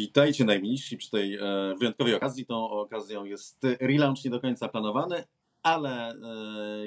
[0.00, 2.46] Witajcie najmilsi przy tej e, wyjątkowej okazji.
[2.46, 5.24] Tą okazją jest relaunch nie do końca planowany,
[5.62, 6.16] ale e,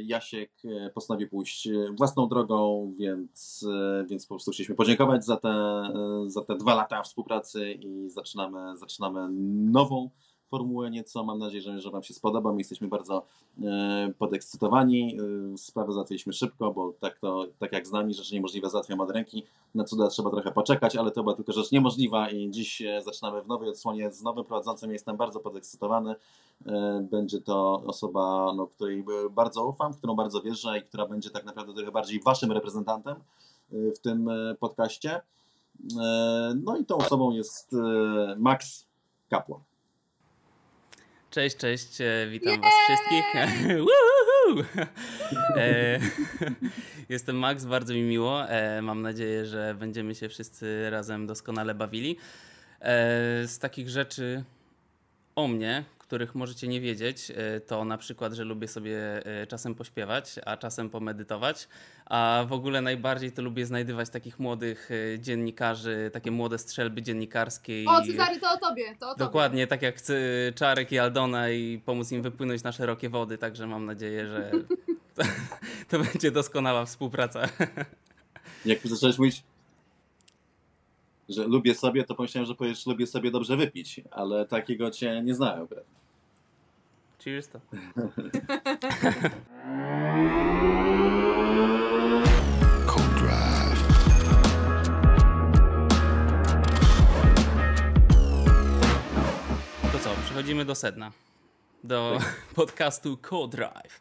[0.01, 3.65] Jasiek e, postanowił pójść własną drogą, więc,
[4.09, 5.83] więc po prostu chcieliśmy podziękować za te,
[6.25, 9.27] za te dwa lata współpracy i zaczynamy, zaczynamy
[9.71, 10.09] nową
[10.54, 11.24] formułę nieco.
[11.24, 12.52] Mam nadzieję, że, że Wam się spodoba.
[12.52, 13.26] My jesteśmy bardzo
[13.64, 15.18] e, podekscytowani.
[15.54, 19.12] E, sprawę załatwiliśmy szybko, bo tak, to, tak jak z nami, rzeczy niemożliwe załatwiam od
[19.12, 19.44] ręki.
[19.76, 23.42] Na cuda trzeba trochę poczekać, ale to była tylko rzecz niemożliwa i dziś e, zaczynamy
[23.42, 24.92] w nowej odsłonie z nowym prowadzącym.
[24.92, 26.16] Jestem bardzo podekscytowany.
[27.02, 31.74] Będzie to osoba, no, której bardzo ufam, którą bardzo wierzę i która będzie tak naprawdę
[31.74, 33.16] trochę bardziej Waszym reprezentantem
[33.72, 35.22] w tym podcaście.
[36.55, 37.75] No i tą osobą jest
[38.38, 38.85] Max
[39.30, 39.61] Kapłan.
[41.33, 43.25] Cześć, cześć, e, witam Was wszystkich.
[45.57, 45.99] E,
[47.09, 48.49] jestem Max, bardzo mi miło.
[48.49, 52.17] E, mam nadzieję, że będziemy się wszyscy razem doskonale bawili.
[53.45, 54.43] Z takich rzeczy
[55.35, 55.83] o mnie,
[56.13, 60.58] których możecie nie wiedzieć, e, to na przykład, że lubię sobie e, czasem pośpiewać, a
[60.58, 61.67] czasem pomedytować,
[62.05, 67.86] a w ogóle najbardziej to lubię znajdywać takich młodych e, dziennikarzy, takie młode strzelby dziennikarskie.
[67.88, 69.25] O, Cezary, to o tobie, to o tobie.
[69.25, 69.95] Dokładnie, tak jak
[70.55, 74.52] Czarek i Aldona i pomóc im wypłynąć na szerokie wody, także mam nadzieję, że
[75.16, 75.23] to,
[75.89, 77.42] to będzie doskonała współpraca.
[78.66, 79.44] Jak zacząłeś mówić
[81.30, 85.36] że lubię sobie, to pomyślałem, że powiesz, lubię sobie dobrze wypić, ale takiego cię nie
[85.36, 85.67] znałem.
[87.23, 87.59] Cheers to.
[99.91, 101.11] To co, przechodzimy do sedna.
[101.83, 102.35] Do tak.
[102.55, 103.99] podcastu Co-Drive.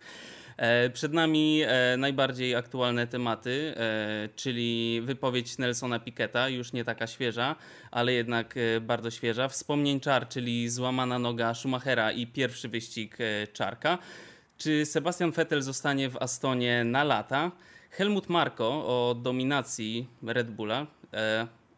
[0.62, 7.06] E, przed nami e, najbardziej aktualne tematy, e, czyli wypowiedź Nelsona Piketa, już nie taka
[7.06, 7.56] świeża,
[7.90, 9.48] ale jednak bardzo świeża.
[9.48, 13.18] Wspomnień czar, czyli złamana noga Schumachera i pierwszy wyścig
[13.52, 13.98] czarka.
[14.58, 17.50] Czy Sebastian Vettel zostanie w Astonie na lata?
[17.90, 20.86] Helmut Marko o dominacji Red Bulla,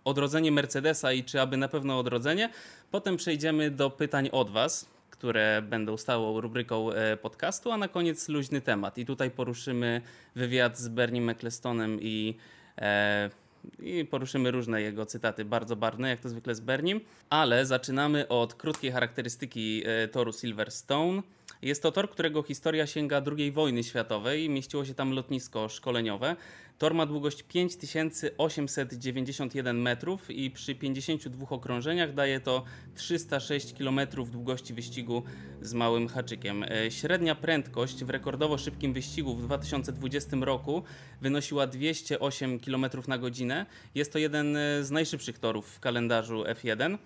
[0.05, 2.51] odrodzenie Mercedesa i czy aby na pewno odrodzenie.
[2.91, 8.29] Potem przejdziemy do pytań od Was które będą stałą rubryką e, podcastu, a na koniec
[8.29, 8.99] luźny temat.
[8.99, 10.01] I tutaj poruszymy
[10.35, 12.37] wywiad z Bernie Ecclestonem i
[12.79, 13.31] e,
[13.79, 17.01] i poruszymy różne jego cytaty, bardzo barwne, jak to zwykle z Bernim.
[17.31, 21.23] Ale zaczynamy od krótkiej charakterystyki e, toru Silverstone.
[21.65, 24.51] Jest to tor, którego historia sięga II wojny światowej.
[24.51, 26.37] Mieściło się tam lotnisko szkoleniowe.
[26.79, 32.65] Tor ma długość 5891 metrów i przy 52 okrążeniach daje to
[32.95, 34.01] 306 km
[34.33, 35.23] długości wyścigu
[35.63, 36.65] z małym haczykiem.
[36.65, 40.83] E, średnia prędkość w rekordowo szybkim wyścigu w 2020 roku
[41.21, 43.67] wynosiła 208 km na godzinę.
[43.95, 46.99] Jest to jeden z najszybszych torów w kalendarzu F1.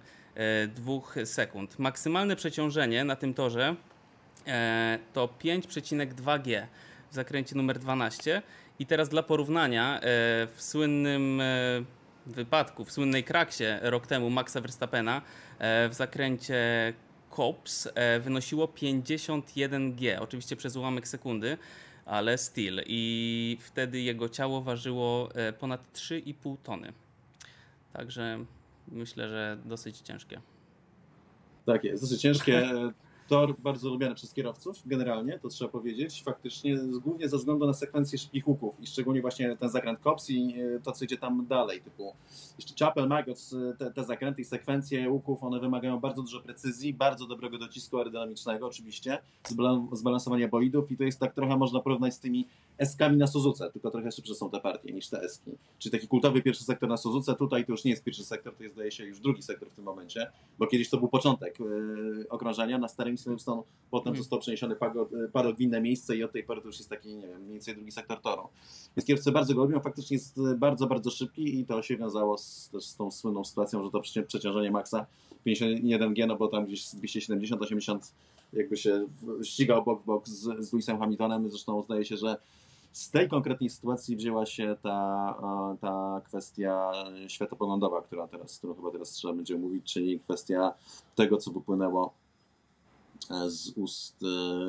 [0.75, 1.79] 2 y, sekund.
[1.79, 3.75] Maksymalne przeciążenie na tym torze
[4.41, 4.45] y,
[5.13, 6.67] to 5,2 G
[7.11, 8.41] w zakręcie numer 12
[8.79, 10.01] i teraz dla porównania, e,
[10.55, 11.83] w słynnym e,
[12.25, 15.21] wypadku, w słynnej kraksie rok temu Maxa Verstappena
[15.59, 16.93] e, w zakręcie
[17.35, 17.87] Cops
[18.19, 21.57] wynosiło 51G, oczywiście przez ułamek sekundy,
[22.05, 22.81] ale still.
[22.85, 25.29] I wtedy jego ciało ważyło
[25.59, 26.93] ponad 3,5 tony.
[27.93, 28.45] Także
[28.87, 30.41] myślę, że dosyć ciężkie.
[31.65, 32.71] Tak jest, dosyć ciężkie.
[33.29, 38.19] Tor bardzo lubiany przez kierowców, generalnie, to trzeba powiedzieć, faktycznie, głównie ze względu na sekwencję
[38.19, 41.81] szybkich łuków i szczególnie właśnie ten zakręt Cops i e, to, co idzie tam dalej,
[41.81, 42.13] typu
[42.57, 47.27] jeszcze Chapel, Maggots, te, te zakręty i sekwencje łuków, one wymagają bardzo dużo precyzji, bardzo
[47.27, 49.17] dobrego docisku aerodynamicznego oczywiście,
[49.91, 52.47] zbalansowania bolidów i to jest tak trochę można porównać z tymi
[52.77, 55.51] eskami na Suzuce, tylko trochę szybsze są te partie niż te eski.
[55.79, 58.63] Czyli taki kultowy pierwszy sektor na Suzuce, tutaj to już nie jest pierwszy sektor, to
[58.63, 62.25] jest zdaje się już drugi sektor w tym momencie, bo kiedyś to był początek yy,
[62.29, 64.17] okrążenia na starym Silverstone, potem mm.
[64.17, 64.75] został przeniesiony
[65.33, 67.53] padok w inne miejsce i od tej pory to już jest taki, nie wiem, mniej
[67.53, 68.41] więcej drugi sektor toru.
[68.97, 72.69] Więc kierowcy bardzo go lubią, faktycznie jest bardzo, bardzo szybki i to się wiązało z,
[72.71, 75.05] też z tą słynną sytuacją, że to przeciążenie maksa
[75.47, 77.99] 51G, no bo tam gdzieś 270-80
[78.53, 79.07] jakby się
[79.43, 82.37] ścigał bok w bok z, z Lewisem Hamiltonem, zresztą zdaje się, że
[82.91, 85.35] z tej konkretnej sytuacji wzięła się ta,
[85.81, 86.91] ta kwestia
[87.27, 90.73] światopoglądowa, która teraz, którą chyba teraz trzeba będzie mówić, czyli kwestia
[91.15, 92.28] tego, co wypłynęło e,
[93.47, 94.25] z ust e,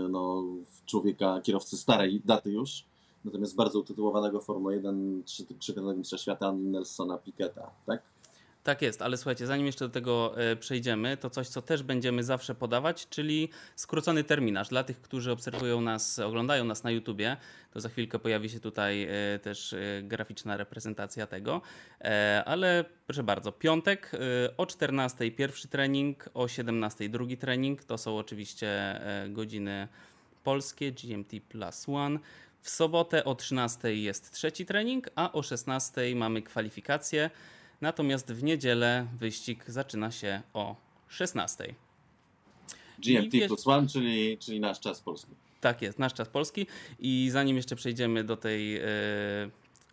[0.08, 0.44] no,
[0.87, 2.85] człowieka, kierowcy starej daty już,
[3.25, 8.02] natomiast bardzo utytułowanego Formuły 1 trzykrotnego mistrza świata Nelsona Piqueta, tak?
[8.62, 12.23] Tak jest, ale słuchajcie, zanim jeszcze do tego e, przejdziemy, to coś, co też będziemy
[12.23, 14.69] zawsze podawać, czyli skrócony terminarz.
[14.69, 17.37] Dla tych, którzy obserwują nas, oglądają nas na YouTubie,
[17.73, 21.61] to za chwilkę pojawi się tutaj e, też e, graficzna reprezentacja tego.
[22.45, 24.12] Ale proszę bardzo, piątek
[24.57, 27.85] o 14 pierwszy trening, o 17 drugi trening.
[27.85, 29.89] To są oczywiście godziny
[30.45, 32.19] polskie, GMT plus one.
[32.61, 37.31] W sobotę o 13 jest trzeci trening, a o 16 mamy kwalifikacje.
[37.81, 40.77] Natomiast w niedzielę wyścig zaczyna się o
[41.09, 41.75] 16.
[42.99, 43.49] GMT wiesz...
[43.49, 45.31] plus one, czyli, czyli nasz czas polski.
[45.61, 46.67] Tak jest, nasz czas polski.
[46.99, 48.82] I zanim jeszcze przejdziemy do tej e,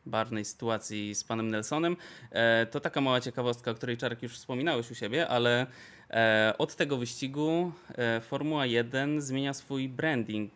[0.06, 1.98] barwnej sytuacji z panem Nelsonem,
[2.32, 5.68] e, to taka mała ciekawostka, o której Czarek już wspominałeś u siebie, ale
[6.10, 7.72] e, od tego wyścigu
[8.22, 10.52] Formuła 1 zmienia swój branding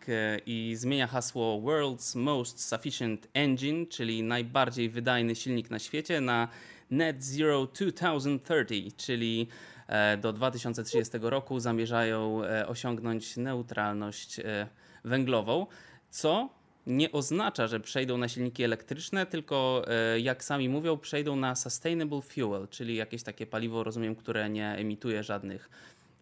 [0.46, 6.48] i zmienia hasło World's Most Sufficient Engine, czyli najbardziej wydajny silnik na świecie, na
[6.92, 9.48] Net Zero 2030, czyli
[9.86, 14.68] e, do 2030 roku zamierzają e, osiągnąć neutralność e,
[15.04, 15.66] węglową,
[16.10, 16.48] co
[16.86, 19.84] nie oznacza, że przejdą na silniki elektryczne, tylko
[20.18, 25.22] jak sami mówią, przejdą na sustainable fuel, czyli jakieś takie paliwo, rozumiem, które nie emituje
[25.22, 25.70] żadnych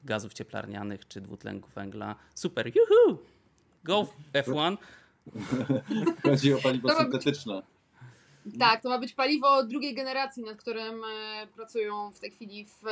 [0.05, 2.15] gazów cieplarnianych czy dwutlenku węgla.
[2.35, 3.19] Super, juhu!
[3.85, 4.77] Go F1!
[6.23, 7.63] Chodzi o paliwo syntetyczne.
[8.59, 12.85] Tak, to ma być paliwo drugiej generacji, nad którym e, pracują w tej chwili w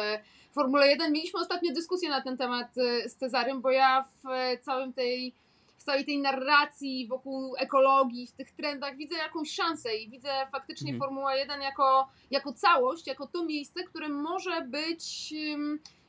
[0.53, 1.13] Formule 1.
[1.13, 5.33] Mieliśmy ostatnio dyskusję na ten temat e, z Cezarym, bo ja w całym tej
[5.79, 10.93] w całej tej narracji wokół ekologii, w tych trendach widzę jakąś szansę i widzę faktycznie
[10.93, 11.09] mhm.
[11.09, 15.35] Formuła 1 jako, jako całość, jako to miejsce, które może być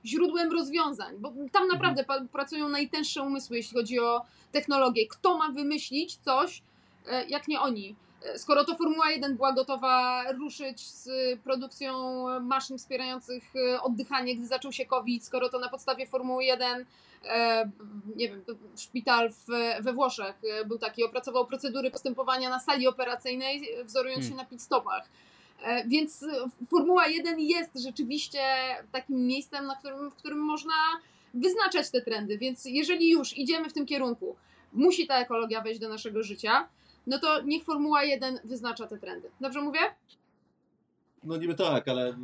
[0.06, 1.68] źródłem rozwiązań, bo tam mhm.
[1.68, 2.28] naprawdę mhm.
[2.28, 5.08] pracują najtęższe umysły, jeśli chodzi o technologię.
[5.08, 6.62] Kto ma wymyślić coś,
[7.08, 7.96] e, jak nie oni?
[8.36, 14.72] Skoro to Formuła 1 była gotowa ruszyć z produkcją maszyn wspierających e, oddychanie, gdy zaczął
[14.72, 16.86] się COVID, skoro to na podstawie Formuły 1
[17.26, 17.72] e,
[18.16, 18.44] nie wiem,
[18.78, 19.46] szpital w,
[19.84, 24.32] we Włoszech e, był taki, opracował procedury postępowania na sali operacyjnej, wzorując hmm.
[24.32, 25.10] się na pit stopach.
[25.88, 26.26] Więc
[26.70, 28.40] Formuła 1 jest rzeczywiście
[28.92, 30.74] takim miejscem, na którym, w którym można
[31.34, 32.38] wyznaczać te trendy.
[32.38, 34.36] Więc jeżeli już idziemy w tym kierunku,
[34.74, 36.68] musi ta ekologia wejść do naszego życia,
[37.10, 39.30] no to niech Formuła 1 wyznacza te trendy.
[39.42, 39.80] Dobrze mówię?
[41.24, 42.18] No niby tak, ale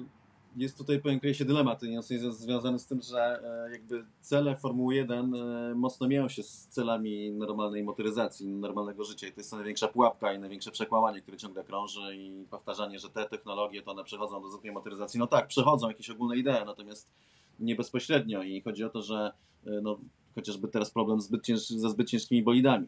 [0.55, 1.81] jest tutaj pewien się dylemat
[2.29, 7.31] związany z tym, że e, jakby cele Formuły 1 e, mocno mijają się z celami
[7.31, 12.15] normalnej motoryzacji, normalnego życia i to jest największa pułapka i największe przekłamanie, które ciągle krąży
[12.15, 15.19] i powtarzanie, że te technologie to one przechodzą do zwykłej motoryzacji.
[15.19, 17.11] No tak, przechodzą jakieś ogólne idee, natomiast
[17.59, 19.31] nie bezpośrednio i chodzi o to, że
[19.67, 19.97] e, no,
[20.35, 22.87] chociażby teraz problem zbyt cięż, ze zbyt ciężkimi bolidami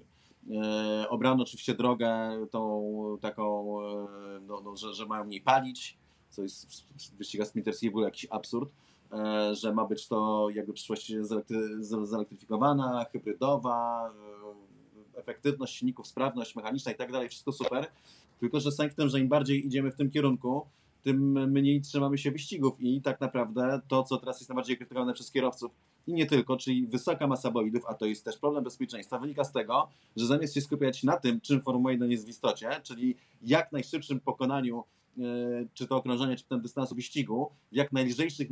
[1.09, 2.09] obrano oczywiście drogę
[2.51, 4.07] tą taką, e,
[4.47, 5.97] no, no, że, że mają mniej palić,
[6.29, 8.71] co jest w wyścigach Smithers był jakiś absurd,
[9.11, 11.13] e, że ma być to jakby przyszłość
[12.03, 14.11] zelektryfikowana, hybrydowa,
[15.15, 17.87] efektywność silników, sprawność mechaniczna i tak dalej, wszystko super.
[18.39, 20.65] Tylko, że z tym, że im bardziej idziemy w tym kierunku,
[21.03, 25.31] tym mniej trzymamy się wyścigów i tak naprawdę to, co teraz jest najbardziej krytykowane przez
[25.31, 25.71] kierowców
[26.07, 29.51] i nie tylko, czyli wysoka masa bolidów, a to jest też problem bezpieczeństwa, wynika z
[29.51, 29.87] tego,
[30.17, 34.19] że zamiast się skupiać na tym, czym Formuła 1 jest w istocie, czyli jak najszybszym
[34.19, 34.83] pokonaniu
[35.17, 35.21] e,
[35.73, 38.47] czy to okrążenie, czy ten dystansu wyścigu, w jak najlżejszych,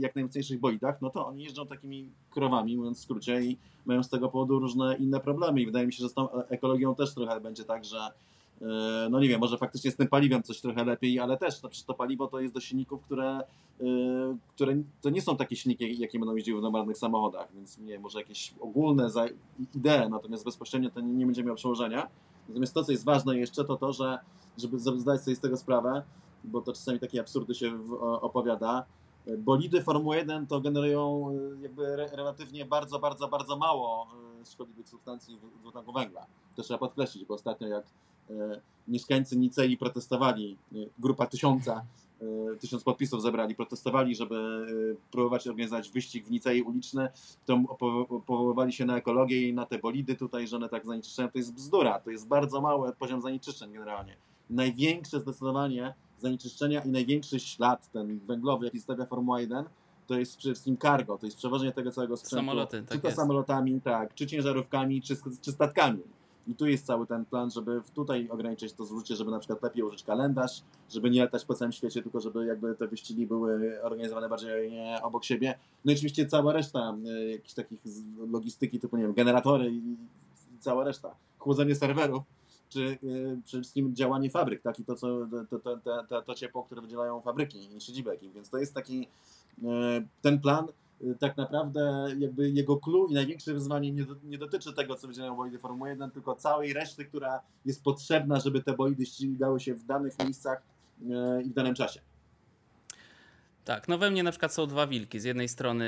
[0.00, 4.08] jak najmocniejszych bolidach, no to oni jeżdżą takimi krowami, mówiąc w skrócie, i mają z
[4.08, 5.60] tego powodu różne inne problemy.
[5.60, 8.25] I wydaje mi się, że z tą ekologią też trochę będzie tak, że E,
[9.10, 11.94] no nie wiem, może faktycznie z tym paliwem coś trochę lepiej, ale też no to
[11.94, 13.40] paliwo to jest do silników, które,
[13.80, 13.84] e,
[14.54, 18.18] które to nie są takie silniki, jakie będą jeździły w normalnych samochodach, więc nie może
[18.18, 19.08] jakieś ogólne
[19.74, 22.08] idee, natomiast bezpośrednio to nie, nie będzie miało przełożenia.
[22.48, 24.18] Natomiast to, co jest ważne jeszcze, to to, że
[24.58, 26.02] żeby zdać sobie z tego sprawę,
[26.44, 28.86] bo to czasami takie absurdy się opowiada,
[29.38, 34.06] bolidy Formuły 1 to generują e, jakby relatywnie bardzo, bardzo, bardzo mało
[34.52, 36.26] szkodliwych substancji dwutlenku węgla.
[36.56, 38.15] To trzeba podkreślić, bo ostatnio jak E,
[38.88, 41.84] mieszkańcy Nicei protestowali, e, grupa tysiąca,
[42.20, 44.66] e, tysiąc podpisów zebrali, protestowali, żeby
[45.10, 47.08] próbować organizować wyścig w Nicei uliczny,
[47.46, 47.60] to
[48.26, 51.28] powoływali się na ekologię i na te bolidy tutaj, że one tak zanieczyszczają.
[51.28, 54.16] To jest bzdura, to jest bardzo mały poziom zanieczyszczeń generalnie.
[54.50, 59.64] Największe zdecydowanie zanieczyszczenia i największy ślad ten węglowy, jaki stawia Formuła 1,
[60.06, 62.36] to jest przede wszystkim cargo, to jest przewożenie tego całego sprzętu.
[62.36, 63.16] Samoloty, tak czy to jest.
[63.16, 66.02] samolotami, tak, czy ciężarówkami, czy, czy statkami.
[66.48, 69.82] I tu jest cały ten plan, żeby tutaj ograniczyć to zużycie, żeby na przykład lepiej
[69.82, 74.28] użyć kalendarz, żeby nie latać po całym świecie, tylko żeby jakby te wyścigi były organizowane
[74.28, 74.72] bardziej
[75.02, 75.58] obok siebie.
[75.84, 77.80] No i oczywiście cała reszta e, jakichś takich
[78.30, 79.96] logistyki typu, nie wiem, generatory i
[80.60, 81.14] cała reszta.
[81.38, 82.22] Chłodzenie serwerów,
[82.68, 82.98] czy
[83.44, 84.80] przede wszystkim działanie fabryk, tak?
[84.80, 85.76] I to, co, to, to,
[86.08, 88.30] to, to ciepło, które wydzielają fabryki i siedzibeki.
[88.30, 89.08] Więc to jest taki
[90.22, 90.66] ten plan
[91.18, 95.58] tak naprawdę jakby jego clue i największe wyzwanie nie, nie dotyczy tego, co wydzielają bolidy
[95.58, 100.18] Formuły 1, tylko całej reszty, która jest potrzebna, żeby te bolidy ścigały się w danych
[100.18, 100.62] miejscach
[101.44, 102.00] i w danym czasie.
[103.64, 105.20] Tak, no we mnie na przykład są dwa wilki.
[105.20, 105.84] Z jednej strony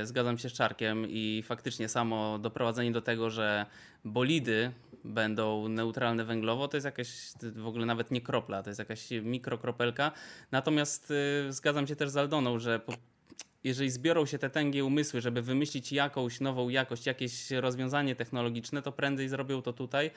[0.00, 3.66] yy, zgadzam się z Czarkiem i faktycznie samo doprowadzenie do tego, że
[4.04, 4.72] bolidy
[5.04, 10.12] będą neutralne węglowo, to jest jakaś w ogóle nawet nie kropla, to jest jakaś mikrokropelka.
[10.52, 11.12] Natomiast
[11.48, 12.92] zgadzam się też z Aldoną, że po,
[13.68, 18.92] jeżeli zbiorą się te tęgie umysły, żeby wymyślić jakąś nową jakość, jakieś rozwiązanie technologiczne, to
[18.92, 20.10] prędzej zrobią to tutaj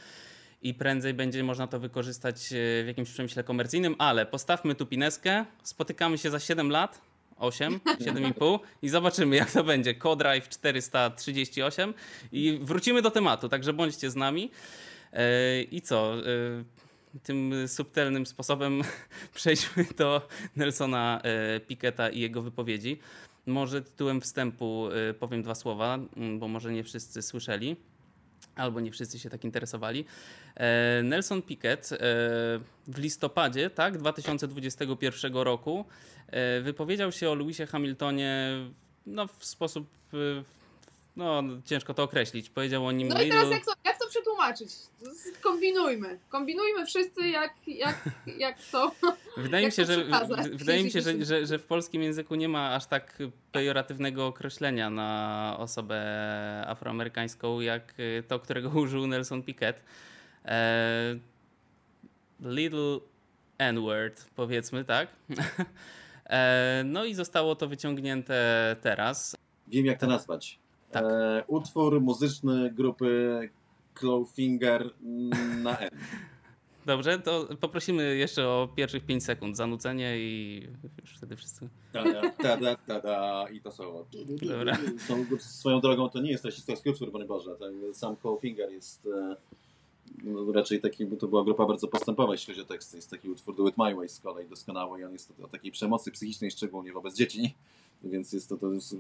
[0.62, 5.46] i prędzej będzie można to wykorzystać e, w jakimś przemyśle komercyjnym, ale postawmy tu pineskę,
[5.64, 7.02] spotykamy się za 7 lat,
[7.38, 9.96] 8, 7,5 i zobaczymy jak to będzie.
[9.96, 11.94] Codrive 438
[12.32, 14.52] i wrócimy do tematu, także bądźcie z nami.
[15.14, 16.14] E, I co?
[16.16, 16.22] E,
[17.24, 18.82] tym subtelnym sposobem
[19.36, 21.22] przejdźmy do Nelsona
[21.68, 23.00] Piketa i jego wypowiedzi.
[23.46, 26.00] Może tytułem wstępu powiem dwa słowa,
[26.40, 27.76] bo może nie wszyscy słyszeli
[28.56, 30.06] albo nie wszyscy się tak interesowali.
[30.56, 31.98] E, Nelson Piquet e,
[32.88, 35.86] w listopadzie tak, 2021 roku
[36.28, 38.52] e, wypowiedział się o Lewisie Hamiltonie
[39.06, 39.88] no, w sposób
[41.16, 42.50] no ciężko to określić.
[42.50, 43.08] Powiedział o nim.
[43.08, 44.70] No i teraz jak jak przetłumaczyć?
[45.42, 46.20] Kombinujmy.
[46.30, 48.92] Kombinujmy wszyscy, jak, jak, jak to.
[49.38, 50.06] Wydaje mi się, że,
[50.52, 53.18] wydaje mi się że, że, że w polskim języku nie ma aż tak
[53.52, 56.04] pejoratywnego określenia na osobę
[56.68, 57.94] afroamerykańską, jak
[58.28, 59.82] to, którego użył Nelson Piquet.
[60.46, 61.16] E,
[62.40, 63.00] little
[63.58, 65.08] N-word, powiedzmy, tak?
[66.32, 69.36] E, no i zostało to wyciągnięte teraz.
[69.68, 70.60] Wiem, jak to nazwać.
[70.92, 71.04] Tak.
[71.04, 73.50] E, utwór muzyczny grupy
[74.00, 74.90] Clawfinger
[75.64, 75.90] na N.
[76.86, 80.62] Dobrze, to poprosimy jeszcze o pierwszych 5 sekund zanucenie i
[81.02, 81.70] już wtedy wszyscy.
[81.92, 84.06] Ta da, ta da, i to są.
[84.42, 84.78] Dobra.
[85.08, 87.56] Są, swoją drogą to nie jest rasistowski utwór, panie Boże.
[87.56, 89.36] Ten sam Clawfinger jest e,
[90.24, 92.96] no, raczej taki, bo to była grupa bardzo postępowa, jeśli chodzi o teksty.
[92.96, 95.72] Jest taki utwór Do It My Way z kolei doskonały i on jest o takiej
[95.72, 97.56] przemocy psychicznej, szczególnie wobec dzieci
[98.04, 98.96] więc jest to, to jest,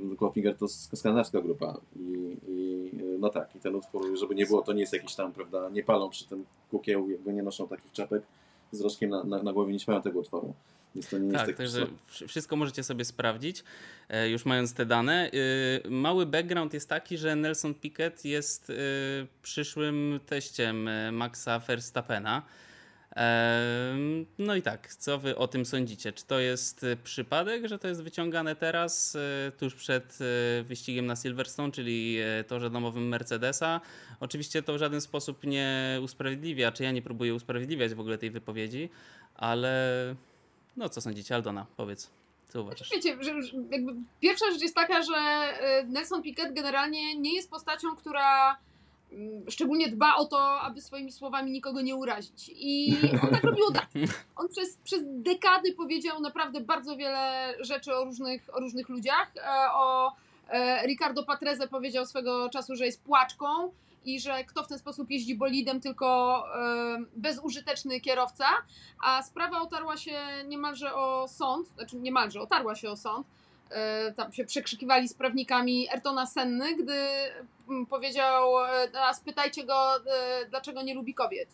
[0.59, 4.81] to skandynawska grupa I, i, no tak, i ten utwór, żeby nie było, to nie
[4.81, 8.23] jest jakiś tam, prawda, nie palą przy tym kukieł, jakby nie noszą takich czapek
[8.71, 10.53] z rożkiem na, na, na głowie, nie śmieją tego utworu.
[11.09, 11.87] To nie tak, jest także
[12.27, 13.63] wszystko możecie sobie sprawdzić,
[14.09, 15.31] e, już mając te dane.
[15.85, 18.73] E, mały background jest taki, że Nelson Piquet jest e,
[19.41, 22.41] przyszłym teściem Maxa Verstappena.
[24.37, 26.13] No i tak, co wy o tym sądzicie?
[26.13, 31.05] Czy to jest y, przypadek, że to jest wyciągane teraz, y, tuż przed y, wyścigiem
[31.05, 33.81] na Silverstone, czyli torze domowym Mercedesa?
[34.19, 38.31] Oczywiście to w żaden sposób nie usprawiedliwia, czy ja nie próbuję usprawiedliwiać w ogóle tej
[38.31, 38.89] wypowiedzi,
[39.35, 40.15] ale
[40.77, 42.11] no co sądzicie, Aldona, powiedz.
[42.49, 42.89] Co uważasz?
[42.91, 43.31] Wiecie, że
[44.21, 45.13] pierwsza rzecz jest taka, że
[45.87, 48.57] Nelson Piquet generalnie nie jest postacią, która
[49.49, 52.51] szczególnie dba o to, aby swoimi słowami nikogo nie urazić.
[52.55, 53.87] I on tak robił od lat.
[54.35, 59.31] On przez, przez dekady powiedział naprawdę bardzo wiele rzeczy o różnych, o różnych ludziach.
[59.37, 60.15] E, o
[60.49, 63.71] e, Ricardo Patrese powiedział swego czasu, że jest płaczką
[64.05, 68.45] i że kto w ten sposób jeździ bolidem, tylko e, bezużyteczny kierowca.
[69.03, 73.27] A sprawa otarła się niemalże o sąd, znaczy niemalże, otarła się o sąd
[74.15, 76.93] tam się przekrzykiwali z prawnikami Ertona Senny, gdy
[77.69, 81.49] mm, powiedział, e, a spytajcie go, e, dlaczego nie lubi kobiet.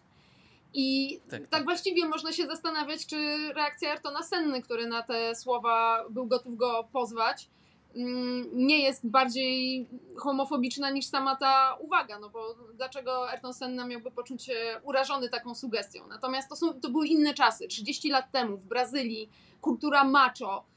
[0.73, 5.35] I tak, tak, tak, właściwie można się zastanawiać, czy reakcja Ertona Senny, który na te
[5.35, 7.49] słowa był gotów go pozwać,
[7.95, 14.11] mm, nie jest bardziej homofobiczna niż sama ta uwaga, no bo dlaczego Ayrton Senna miałby
[14.11, 16.07] poczuć się urażony taką sugestią?
[16.07, 17.67] Natomiast to, są, to były inne czasy.
[17.67, 19.29] 30 lat temu w Brazylii
[19.61, 20.76] kultura macho, E,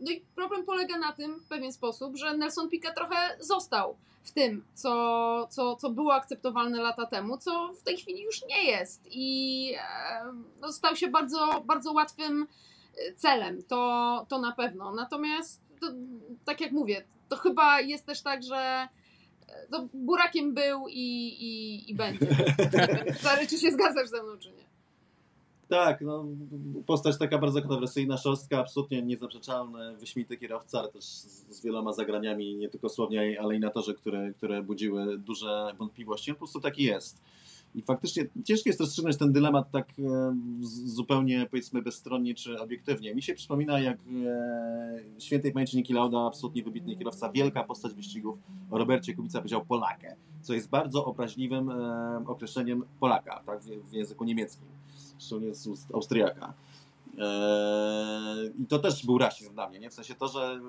[0.00, 4.32] no i problem polega na tym w pewien sposób, że Nelson Piquet trochę został w
[4.32, 9.02] tym, co, co, co było akceptowalne lata temu, co w tej chwili już nie jest.
[9.10, 12.46] I e, no, stał się bardzo, bardzo łatwym
[12.96, 14.94] e, celem, to, to na pewno.
[14.94, 15.86] Natomiast, to,
[16.44, 18.88] tak jak mówię, to chyba jest też tak, że
[19.70, 22.26] to burakiem był i, i, i będzie.
[23.20, 24.67] Stary, czy się zgadzasz ze mną, czy nie?
[25.68, 26.24] Tak, no,
[26.86, 32.56] postać taka bardzo kontrowersyjna, szostka, absolutnie niezaprzeczalny, wyśmienity kierowca, ale też z, z, wieloma zagraniami,
[32.56, 36.30] nie tylko słownie, ale i na torze, które, które budziły duże wątpliwości.
[36.30, 37.22] On po prostu taki jest.
[37.74, 40.36] I faktycznie ciężko jest rozstrzygnąć ten dylemat tak e,
[40.84, 43.14] zupełnie powiedzmy bezstronnie czy obiektywnie.
[43.14, 48.38] Mi się przypomina jak e, świętej pamięci Niki Lauda, absolutnie wybitny kierowca, wielka postać wyścigów
[48.70, 53.92] o Robercie Kubica powiedział Polakę, co jest bardzo obraźliwym e, określeniem Polaka tak, w, w
[53.92, 54.66] języku niemieckim,
[55.18, 56.54] szczególnie z ust Austriaka.
[57.18, 59.90] Eee, I to też był rasizm dla mnie, nie?
[59.90, 60.60] w sensie to, że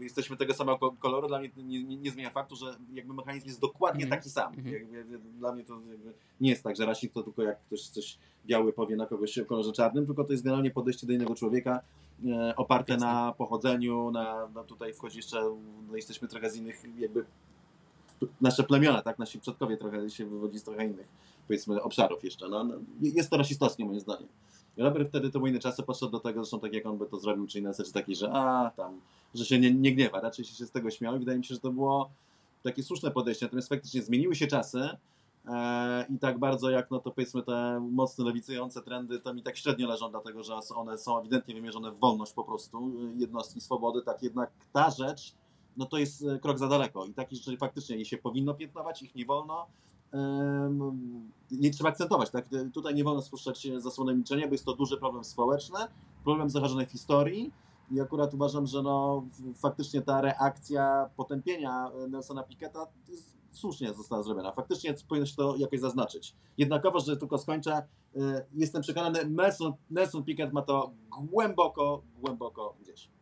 [0.00, 3.60] jesteśmy tego samego koloru, dla mnie nie, nie, nie zmienia faktu, że jakby mechanizm jest
[3.60, 4.18] dokładnie mm.
[4.18, 4.52] taki sam.
[4.56, 5.80] Jakby, dla mnie to
[6.40, 9.44] nie jest tak, że rasizm to tylko jak ktoś coś biały powie na kogoś o
[9.44, 11.80] kolorze czarnym, tylko to jest generalnie podejście do innego człowieka
[12.26, 13.06] e, oparte Jasne.
[13.06, 15.40] na pochodzeniu, na, na tutaj wchodzi jeszcze,
[15.88, 17.24] no jesteśmy trochę z innych jakby
[18.40, 21.08] nasze plemiona, tak, nasi przodkowie trochę się wywodzi z trochę innych
[21.46, 22.48] powiedzmy obszarów jeszcze.
[22.48, 24.28] No, no jest to rasistowskie moim zdaniem.
[24.76, 27.46] Robert wtedy to inne czasy, podszedł do tego, zresztą tak jak on by to zrobił,
[27.46, 29.00] czyli na zasadzie takiej, że a, tam,
[29.34, 31.60] że się nie, nie gniewa, raczej się z tego śmiał i wydaje mi się, że
[31.60, 32.10] to było
[32.62, 34.88] takie słuszne podejście, natomiast faktycznie zmieniły się czasy
[35.46, 39.56] e, i tak bardzo jak, no to powiedzmy te mocno lewicujące trendy, to mi tak
[39.56, 44.22] średnio leżą, dlatego że one są ewidentnie wymierzone w wolność po prostu, jednostki swobody, tak
[44.22, 45.34] jednak ta rzecz,
[45.76, 49.02] no to jest e, krok za daleko i takich rzeczy faktycznie je się powinno piętnować,
[49.02, 49.66] ich nie wolno,
[51.50, 52.48] nie trzeba akcentować, tak?
[52.74, 55.78] Tutaj nie wolno spuszczać zasłony milczenia, bo jest to duży problem społeczny,
[56.24, 57.52] problem zachodzonej w historii
[57.90, 62.86] i akurat uważam, że no, faktycznie ta reakcja potępienia Nelsona Piketa
[63.56, 64.52] słusznie została zrobiona.
[64.52, 66.34] Faktycznie powinno się to jakoś zaznaczyć.
[66.58, 67.72] Jednakowo, że tylko skończę,
[68.16, 73.15] e, jestem przekonany, Nelson, Nelson Piquet ma to głęboko, głęboko gdzieś.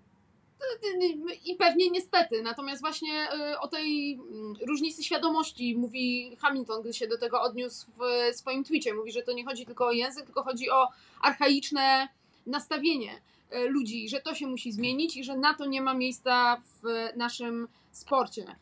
[1.44, 2.42] I pewnie niestety.
[2.42, 7.86] Natomiast właśnie y, o tej mm, różnicy świadomości mówi Hamilton, gdy się do tego odniósł
[7.98, 8.94] w swoim twicie.
[8.94, 10.88] Mówi, że to nie chodzi tylko o język, tylko chodzi o
[11.22, 12.08] archaiczne
[12.46, 13.20] nastawienie
[13.54, 17.08] y, ludzi, że to się musi zmienić i że na to nie ma miejsca w
[17.16, 18.56] naszym sporcie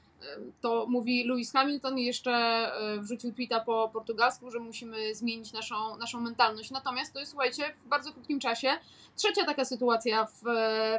[0.61, 6.21] to mówi Lewis Hamilton jeszcze e, wrzucił tweeta po portugalsku, że musimy zmienić naszą, naszą
[6.21, 6.71] mentalność.
[6.71, 8.69] Natomiast to jest, słuchajcie, w bardzo krótkim czasie
[9.17, 10.43] trzecia taka sytuacja w,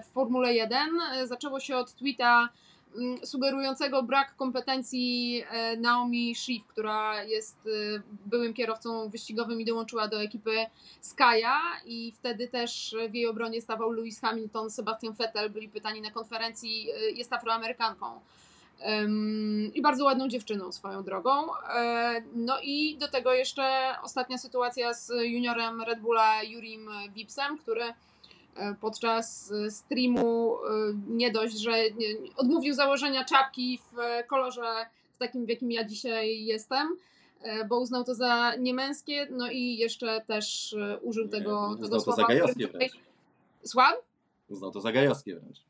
[0.03, 0.89] w Formule 1.
[1.25, 2.49] Zaczęło się od tweeta
[2.95, 7.57] mm, sugerującego brak kompetencji e, Naomi Schiff, która jest
[7.97, 10.65] e, byłym kierowcą wyścigowym i dołączyła do ekipy
[11.01, 16.11] Skya i wtedy też w jej obronie stawał Lewis Hamilton, Sebastian Vettel, byli pytani na
[16.11, 18.19] konferencji, jest afroamerykanką
[19.73, 21.55] i bardzo ładną dziewczyną swoją drogą.
[21.55, 27.83] E, no i do tego jeszcze ostatnia sytuacja z juniorem Red Bulla Jurim Vipsem, który
[27.83, 27.93] e,
[28.81, 30.69] podczas streamu e,
[31.07, 31.71] nie dość, że
[32.35, 36.97] odmówił założenia czapki w kolorze w takim, w jakim ja dzisiaj jestem,
[37.69, 42.11] bo uznał to za niemęskie, no i jeszcze też użył tego, nie, tego słowa.
[42.11, 42.93] Uznał to za gajowskie wręcz.
[43.63, 43.93] Słucham?
[44.49, 45.61] Uznał to za gajowskie wręcz.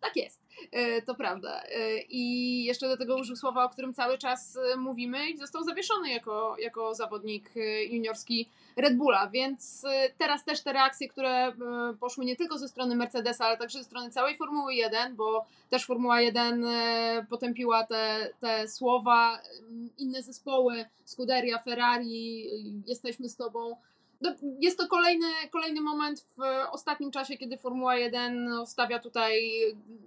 [0.00, 0.41] Tak jest.
[0.70, 1.62] E, to prawda.
[1.62, 5.64] E, I jeszcze do tego użył słowa, o którym cały czas e, mówimy i został
[5.64, 7.50] zawieszony jako, jako zawodnik
[7.90, 9.86] juniorski Red Bulla, więc
[10.18, 11.52] teraz też te reakcje, które
[12.00, 15.86] poszły nie tylko ze strony Mercedesa, ale także ze strony całej Formuły 1, bo też
[15.86, 16.64] Formuła 1
[17.30, 19.38] potępiła te, te słowa,
[19.98, 22.48] inne zespoły, Scuderia, Ferrari,
[22.86, 23.76] jesteśmy z tobą,
[24.60, 29.52] jest to kolejny, kolejny moment w ostatnim czasie, kiedy Formuła 1 stawia tutaj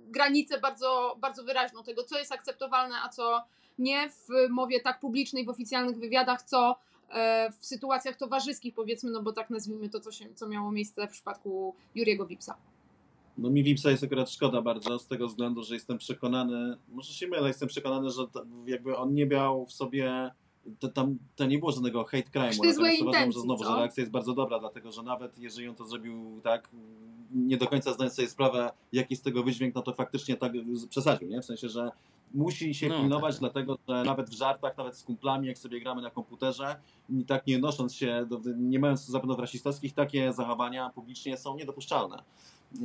[0.08, 3.44] granicę bardzo, bardzo wyraźną tego, co jest akceptowalne, a co
[3.80, 6.76] nie w mowie tak publicznej, w oficjalnych wywiadach, co
[7.10, 11.08] e, w sytuacjach towarzyskich, powiedzmy, no bo tak nazwijmy to, co, się, co miało miejsce
[11.08, 12.58] w przypadku Juriego Wipsa.
[13.38, 17.28] No mi Wipsa jest akurat szkoda bardzo, z tego względu, że jestem przekonany, może się
[17.28, 18.28] mylę, jestem przekonany, że
[18.66, 20.32] jakby on nie miał w sobie
[20.80, 22.66] to, tam, to nie było żadnego hate crime'u.
[22.66, 23.70] Natomiast uważam, że znowu, co?
[23.70, 26.70] że reakcja jest bardzo dobra, dlatego że nawet jeżeli on to zrobił tak,
[27.32, 30.52] nie do końca zdając sobie sprawę, jaki z tego wydźwięk, no to faktycznie tak
[30.90, 31.42] przesadził, nie?
[31.42, 31.92] W sensie, że
[32.34, 33.40] musi się no, pilnować, tak.
[33.40, 36.76] dlatego że nawet w żartach, nawet z kumplami, jak sobie gramy na komputerze,
[37.28, 42.24] tak nie odnosząc się, do, nie mając zapewne rasistowskich, takie zachowania publicznie są niedopuszczalne.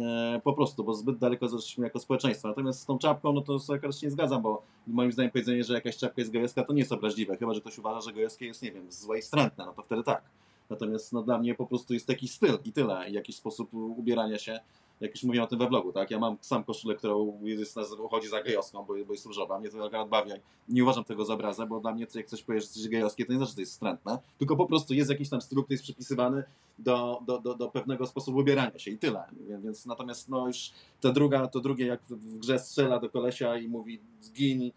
[0.01, 2.49] E, po prostu, bo zbyt daleko zeszliśmy jako społeczeństwo.
[2.49, 5.65] Natomiast z tą czapką, no to sobie akurat się nie zgadzam, bo moim zdaniem powiedzenie,
[5.65, 8.47] że jakaś czapka jest gejowska, to nie jest obraźliwe, chyba, że ktoś uważa, że gejowskie
[8.47, 10.23] jest, nie wiem, złe i wstrętne, no to wtedy tak.
[10.71, 14.61] Natomiast no, dla mnie po prostu jest taki styl i tyle, jakiś sposób ubierania się
[15.01, 16.11] jak już mówiłem o tym we vlogu, tak?
[16.11, 19.61] Ja mam sam koszulę, która jest, uchodzi za gejowską, bo, bo jest różowa.
[19.61, 20.31] Mnie to akurat bawi.
[20.69, 23.33] Nie uważam tego za obrazę, bo dla mnie jak coś powie, że coś gejowskie, to
[23.33, 25.85] nie znaczy, że to jest wstrętne, tylko po prostu jest jakiś tam styl, który jest
[25.85, 26.45] przypisywany
[26.79, 29.25] do, do, do, do pewnego sposobu ubierania się i tyle.
[29.63, 33.69] Więc natomiast no już ta druga, to drugie, jak w grze strzela do kolesia i
[33.69, 34.73] mówi zgiń,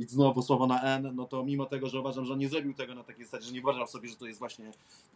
[0.00, 2.74] i znowu słowo na N, no to mimo tego, że uważam, że on nie zrobił
[2.74, 4.70] tego na takiej zasadzie, że nie uważał sobie, że to jest właśnie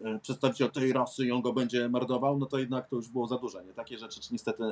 [0.05, 3.27] e, przedstawiciel tej rasy i on go będzie mordował, no to jednak to już było
[3.27, 3.65] za duże.
[3.65, 3.73] Nie?
[3.73, 4.63] Takie rzeczy niestety,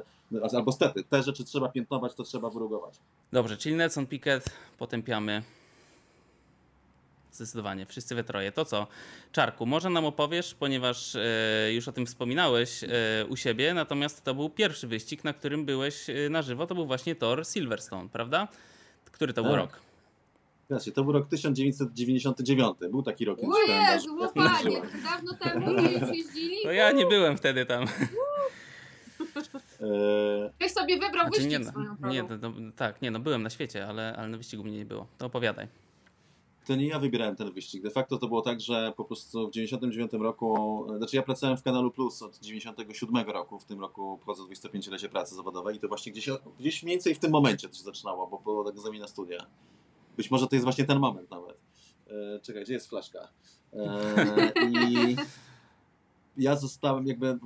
[0.57, 2.95] albo stety, te rzeczy trzeba piętnować, to trzeba wyrugować.
[3.33, 4.45] Dobrze, czyli Nelson Piquet
[4.79, 5.43] potępiamy.
[7.33, 8.53] Zdecydowanie, wszyscy we troje.
[8.53, 8.87] To co,
[9.33, 12.89] Czarku, może nam opowiesz, ponieważ e, już o tym wspominałeś e,
[13.29, 17.15] u siebie, natomiast to był pierwszy wyścig, na którym byłeś na żywo, to był właśnie
[17.15, 18.49] Tor Silverstone, prawda?
[19.13, 19.61] Który to był Tak.
[19.61, 19.81] rok?
[20.95, 22.77] To był rok 1999.
[22.91, 26.57] Był taki rok, O Jezu, darzy- no panie, to dawno temu nie jeździli?
[26.63, 27.87] To ja nie byłem wtedy tam.
[29.81, 32.35] Eee, Ktoś sobie wybrał Znaczy, wyścig nie, no, swoją nie, to,
[32.77, 35.07] tak, nie, no byłem na świecie, ale, ale na wyścigu mnie nie było.
[35.19, 35.69] To opowiadaj.
[36.67, 37.83] To nie ja wybierałem ten wyścig.
[37.83, 41.63] De facto to było tak, że po prostu w 99 roku, znaczy ja pracowałem w
[41.63, 46.13] Kanalu Plus od 97 roku, w tym roku obchodzę 25-lecie pracy zawodowej i to właśnie
[46.13, 49.39] gdzieś, gdzieś mniej więcej w tym momencie to się zaczynało, bo było tak zamiana studia.
[50.17, 51.57] Być może to jest właśnie ten moment nawet.
[52.07, 53.29] E, czekaj, gdzie jest flaszka?
[53.73, 55.17] E, I
[56.37, 57.39] ja zostałem jakby,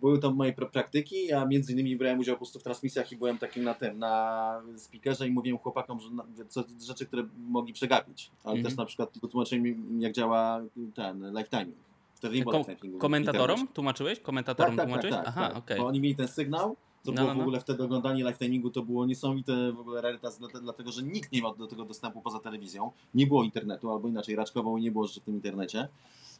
[0.00, 3.16] były tam moje pra- praktyki, ja między innymi brałem udział po prostu w transmisjach i
[3.16, 7.72] byłem takim na tym, na speakerze i mówiłem chłopakom, że na, co, rzeczy, które mogli
[7.72, 8.64] przegapić, ale Mhm.
[8.64, 10.60] też na przykład wytłumaczyłem im, jak działa
[10.94, 11.76] ten live timing.
[12.14, 14.18] Wtedy nie było Kom- komentatorom tłumaczyłeś?
[14.18, 15.16] Tak, Komentatorom tak, tak, tłumaczyłeś?
[15.16, 15.56] tak, Aha, tak.
[15.56, 15.78] okej.
[15.78, 16.76] Bo oni mieli ten sygnał,
[17.12, 17.42] co No, było no, w no.
[17.42, 21.32] ogóle wtedy oglądanie live timingu, to było niesamowite w ogóle rarytas, dlate- dlatego że nikt
[21.32, 22.90] nie miał do tego dostępu poza telewizją.
[23.14, 25.88] Nie było internetu, albo inaczej raczkował i nie było rzeczy w tym internecie.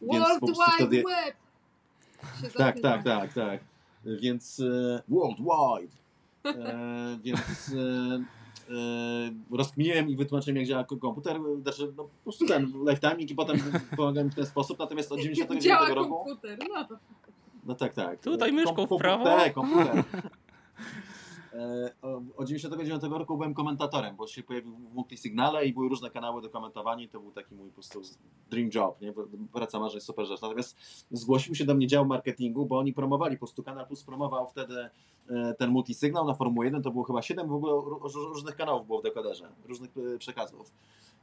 [0.03, 1.37] Więc World po Wide wtedy- Web!
[2.57, 3.61] Tak, tak, tak, tak.
[4.05, 5.93] Więc e, worldwide.
[6.45, 7.39] E, więc
[7.75, 11.41] e, e, rozkminiłem i wytłumaczyłem, jak działa komputer.
[11.63, 13.59] Znaczy, no, po prostu ten live timing i potem
[13.97, 14.79] pomagałem w ten sposób.
[14.79, 16.25] Natomiast od 99 Działa roku.
[16.25, 16.87] komputer, no.
[17.65, 18.21] No tak, tak.
[18.21, 19.25] Tutaj myszką w Kompu- prawo.
[19.25, 20.05] Tak, komputer.
[21.53, 21.91] E,
[22.37, 26.51] Od 99 roku byłem komentatorem, bo się pojawił w multisygnale i były różne kanały do
[26.51, 28.01] komentowania i to był taki mój po prostu
[28.51, 29.13] dream job, nie?
[29.53, 30.41] Praca marzeń, super rzecz.
[30.43, 30.77] Natomiast
[31.11, 34.75] zgłosił się do mnie dział marketingu, bo oni promowali, po prostu Kanal Plus promował wtedy
[35.31, 38.57] e, ten multisygnał na Formułę 1, to było chyba 7 w ogóle ró- ró- różnych
[38.57, 40.73] kanałów było w dekoderze, różnych e, przekazów.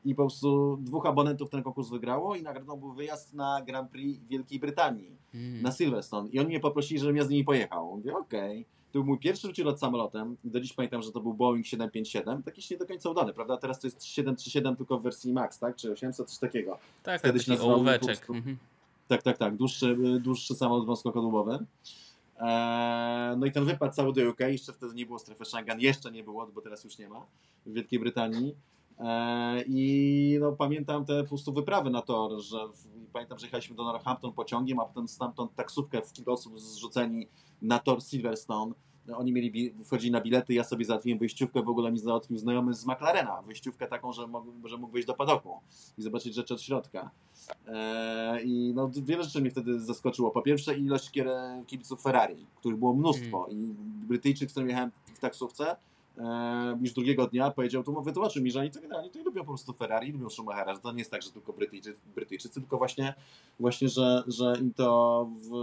[0.05, 4.23] I po prostu dwóch abonentów ten konkurs wygrało i nagrodą był wyjazd na Grand Prix
[4.29, 5.61] Wielkiej Brytanii Mm.
[5.61, 7.97] na Silverstone i oni mnie poprosili, żebym ja z nimi pojechał.
[7.97, 8.65] Mówię, okej.
[8.95, 10.37] To był mój pierwszy lot samolotem.
[10.43, 12.43] Do dziś pamiętam, że to był Boeing 757.
[12.43, 13.57] Taki nie do końca udany, prawda?
[13.57, 15.75] Teraz to jest 737 tylko w wersji MAX, tak?
[15.75, 16.71] Czy 800, coś takiego.
[16.71, 18.29] Tak, tak, wtedy się taki nazywał ołóweczek.
[18.29, 18.57] Mhm.
[19.07, 19.55] Tak, tak, tak.
[19.55, 21.59] Dłuższy, dłuższy samolot wąskokodubowy.
[22.39, 26.11] Eee, no i ten wypad cały do UK, jeszcze wtedy nie było strefy Schengen, jeszcze
[26.11, 27.25] nie było, bo teraz już nie ma,
[27.65, 28.55] w Wielkiej Brytanii.
[28.99, 33.75] Eee, I no, pamiętam te po prostu wyprawy na tor, że w, pamiętam, że jechaliśmy
[33.75, 37.27] do Northampton pociągiem, a potem stamtąd taksówkę w kilka osób zrzuceni
[37.61, 38.73] na tor Silverstone.
[39.15, 42.85] Oni mieli, wchodzili na bilety, ja sobie załatwiłem wyjściówkę, w ogóle mi załatwił znajomy z
[42.85, 45.59] McLarena, wyjściówkę taką, że mógł, że mógł wyjść do padoku
[45.97, 47.11] i zobaczyć rzeczy od środka.
[47.67, 50.31] Eee, I no, wiele rzeczy mnie wtedy zaskoczyło.
[50.31, 51.11] Po pierwsze ilość
[51.67, 53.73] kibiców Ferrari, których było mnóstwo i
[54.07, 55.75] Brytyjczyk, z którym jechałem w taksówce,
[56.17, 59.47] e, już drugiego dnia powiedział, tu wytłumaczył mi, że oni to generalnie to lubią po
[59.47, 63.13] prostu Ferrari, lubią Schumachera, że to nie jest tak, że tylko Brytyjczycy, Brytyjczycy tylko właśnie,
[63.59, 65.53] właśnie że, że im to w,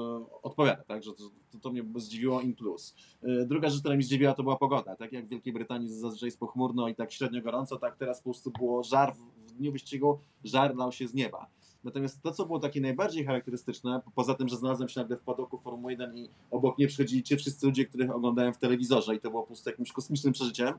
[0.43, 1.03] odpowiada, tak?
[1.03, 2.95] że to, to, to mnie zdziwiło im plus.
[3.23, 4.97] E, Druga rzecz, która mnie zdziwiła, to była pogoda.
[4.97, 8.25] Tak jak w Wielkiej Brytanii zazwyczaj jest pochmurno i tak średnio gorąco, tak teraz po
[8.25, 9.15] prostu było żar
[9.47, 11.47] w dniu wyścigu, żar lał się z nieba.
[11.85, 15.59] Natomiast to, co było takie najbardziej charakterystyczne, poza tym, że znalazłem się nagle w padoku
[15.59, 19.31] Formuły 1 i obok mnie przychodzili ci wszyscy ludzie, których oglądałem w telewizorze i to
[19.31, 20.75] było po prostu jakimś kosmicznym przeżyciem,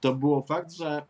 [0.00, 1.02] to było fakt, że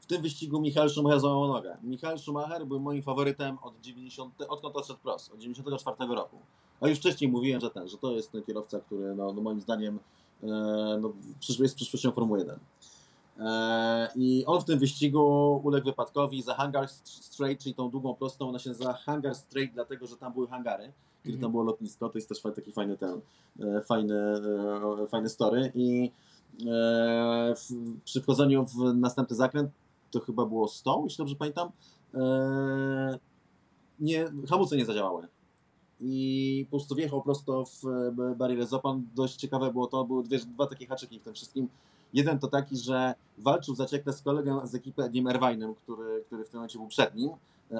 [0.00, 1.76] w tym wyścigu Michael Schumacher złamał nogę.
[1.82, 6.38] Michael Schumacher był moim faworytem od 90, odkąd odszedł pros, od 94 roku.
[6.80, 9.60] A już wcześniej mówiłem, że ten, że to jest ten kierowca, który no, no moim
[9.60, 9.98] zdaniem
[10.42, 10.46] e,
[11.00, 11.12] no,
[11.58, 12.58] jest przyszłością Formuły 1.
[13.38, 18.48] E, I on w tym wyścigu uległ wypadkowi za Hangar Straight, czyli tą długą prostą.
[18.48, 21.40] Ona się nazywa Hangar Straight, dlatego że tam były hangary, kiedy Mhm.
[21.40, 22.08] tam było lotnisko.
[22.08, 23.20] To jest też taki fajny ten,
[23.60, 24.14] e, fajny,
[25.02, 25.72] e, fajny story.
[25.74, 26.10] I
[27.56, 29.70] w, przy wchodzeniu w następny zakręt,
[30.10, 31.70] to chyba było 100, jeśli dobrze pamiętam,
[34.00, 35.28] nie, hamulce nie zadziałały.
[36.00, 39.06] I po prostu wjechał prosto w barierę z opon.
[39.14, 41.68] Dość ciekawe było to, były dwie, dwa takie haczyki w tym wszystkim.
[42.14, 46.48] Jeden to taki, że walczył zaciekle z kolegą z ekipy Edim Irvine'em, który, który w
[46.48, 47.30] tym momencie był przed nim,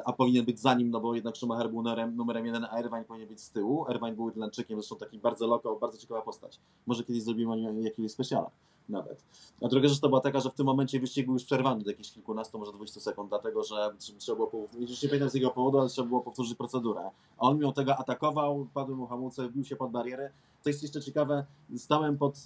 [0.04, 3.04] a powinien być za nim, no bo jednak Schumacher był numerem, numerem jeden, a Irvine
[3.04, 3.86] powinien być z tyłu.
[3.90, 6.58] Irvine był Irlandczykiem, zresztą taki bardzo loko, bardzo ciekawa postać.
[6.86, 8.50] Może kiedyś zrobimy o nim jakiegoś specjala
[8.88, 9.24] nawet.
[9.62, 11.90] A druga rzecz to była taka, że w tym momencie wyścig był już przerwany do
[11.90, 15.52] jakichś kilkunastu, może 20 sekund, dlatego że tr- trzeba było, już nie pamiętam z jakiego
[15.52, 17.10] powodu, ale trzeba było powtórzyć procedurę.
[17.38, 20.30] A on mimo tego atakował, padły mu hamulce, wbił się pod barierę.
[20.62, 21.44] To jest jeszcze ciekawe,
[21.76, 22.44] stałem pod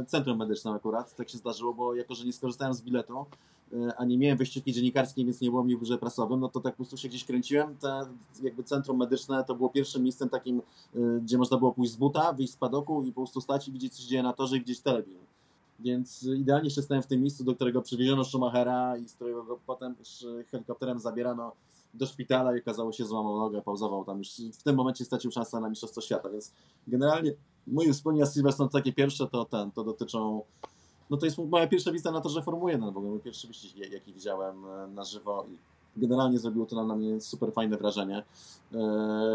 [0.00, 3.26] e, centrum medycznym akurat, tak się zdarzyło, bo jako, że nie skorzystałem z biletu,
[3.72, 6.60] e, a nie miałem wyjściówki dziennikarskiej, więc nie było mnie w biurze prasowym, no to
[6.60, 7.76] tak po prostu się gdzieś kręciłem.
[7.76, 8.06] Te
[8.42, 10.62] jakby centrum medyczne to było pierwszym miejscem takim,
[10.94, 13.72] e, gdzie można było pójść z buta, wyjść z padoku i po prostu stać i
[13.72, 15.24] widzieć, co się dzieje na torze i widzieć telewizję.
[15.80, 19.58] Więc idealnie się stałem w tym miejscu, do którego przywieziono Schumachera i z którego go
[19.66, 19.94] potem
[20.50, 21.52] helikopterem zabierano
[21.94, 24.28] do szpitala i okazało się złamał nogę, pauzował tam już.
[24.52, 26.52] W tym momencie stracił szansę na Mistrzostwo Świata, więc
[26.86, 27.32] generalnie
[27.66, 30.42] moje wspomnienia z Silverstone takie pierwsze to ten, to dotyczą
[31.10, 33.92] no to jest moja pierwsza wizyta na torze Formuły 1, w ogóle mój pierwszy wyścig,
[33.92, 35.58] jaki widziałem e, na żywo i
[36.00, 38.22] generalnie zrobiło to na mnie super fajne wrażenie.
[38.72, 38.78] E,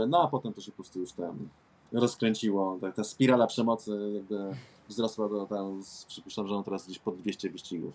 [0.08, 1.50] no a potem to się po prostu już tam
[1.92, 4.56] rozkręciło, ta, ta spirala przemocy jakby
[4.88, 7.94] wzrosła do tam, przypuszczam, że on teraz gdzieś pod 200 wyścigów.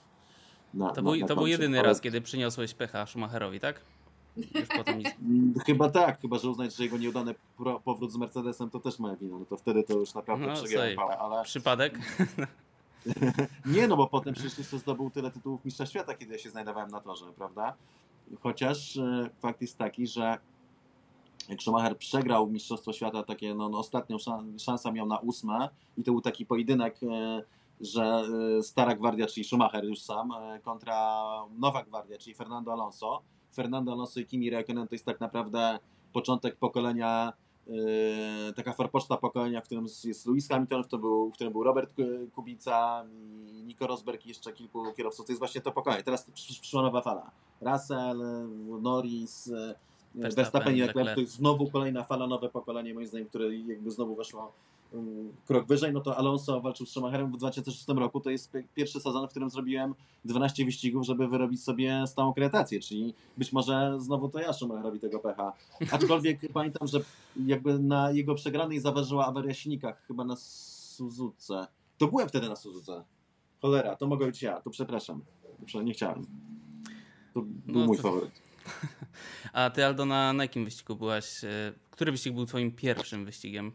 [0.75, 1.89] Na, to, na, był, na to był jedyny ale...
[1.89, 3.81] raz, kiedy przyniosłeś pecha Schumacherowi, tak?
[4.37, 5.09] Nic...
[5.23, 7.35] Mm, chyba tak, chyba że uznać, że jego nieudany
[7.85, 10.99] powrót z Mercedesem to też moja wina, no to wtedy to już naprawdę no, przegrałem
[10.99, 11.45] ale...
[11.45, 11.99] Przypadek?
[13.67, 16.91] nie, no bo potem przecież jeszcze zdobył tyle tytułów mistrza świata, kiedy ja się znajdowałem
[16.91, 17.75] na torze, prawda?
[18.41, 20.39] Chociaż e, fakt jest taki, że
[21.49, 24.17] jak Schumacher przegrał Mistrzostwo Świata, takie no, no ostatnią
[24.59, 27.43] szansę miał na ósme i to był taki pojedynek, e,
[27.81, 28.25] że
[28.59, 30.31] e, stara gwardia, czyli Schumacher już sam,
[30.63, 31.23] kontra
[31.59, 33.23] nowa gwardia, czyli Fernando Alonso.
[33.55, 35.79] Fernando Alonso i Kimi Räikkönen to jest tak naprawdę
[36.13, 37.33] początek pokolenia
[37.67, 41.63] Yy, taka forpoczta pokolenia, w którym jest Lewis Hamilton, w, to był, w którym był
[41.63, 41.95] Robert
[42.35, 43.05] Kubica
[43.65, 45.27] Nico Rosberg i jeszcze kilku kierowców.
[45.27, 46.03] To jest właśnie to pokolenie.
[46.03, 47.31] Teraz przyszła nowa fala.
[47.61, 48.19] Russell,
[48.83, 49.47] Norris,
[50.15, 51.15] yy, Verstappen i Leclerc.
[51.15, 54.53] To jest znowu kolejna fala, nowe pokolenie, moim zdaniem, które jakby znowu weszło
[55.47, 58.21] krok wyżej, no to Alonso walczył z Schumacherem w 2006 roku.
[58.21, 63.15] To jest pierwszy sezon, w którym zrobiłem 12 wyścigów, żeby wyrobić sobie stałą kreatację, czyli
[63.37, 65.53] być może znowu to ja Schumacherowi tego pecha.
[65.93, 67.01] Aczkolwiek pamiętam, że
[67.47, 71.67] jakby na jego przegranej zaważyła awaria silnika, chyba na Suzuce.
[71.99, 73.05] To byłem wtedy na Suzuce.
[73.63, 75.21] Cholera, to mogę być ja, to przepraszam.
[75.85, 76.27] Nie chciałem.
[77.35, 78.03] To był no, mój to...
[78.03, 78.43] faworyt.
[79.53, 81.45] A ty, Aldo, na, na jakim wyścigu byłaś?
[81.45, 83.73] E, który wyścig był twoim pierwszym wyścigiem?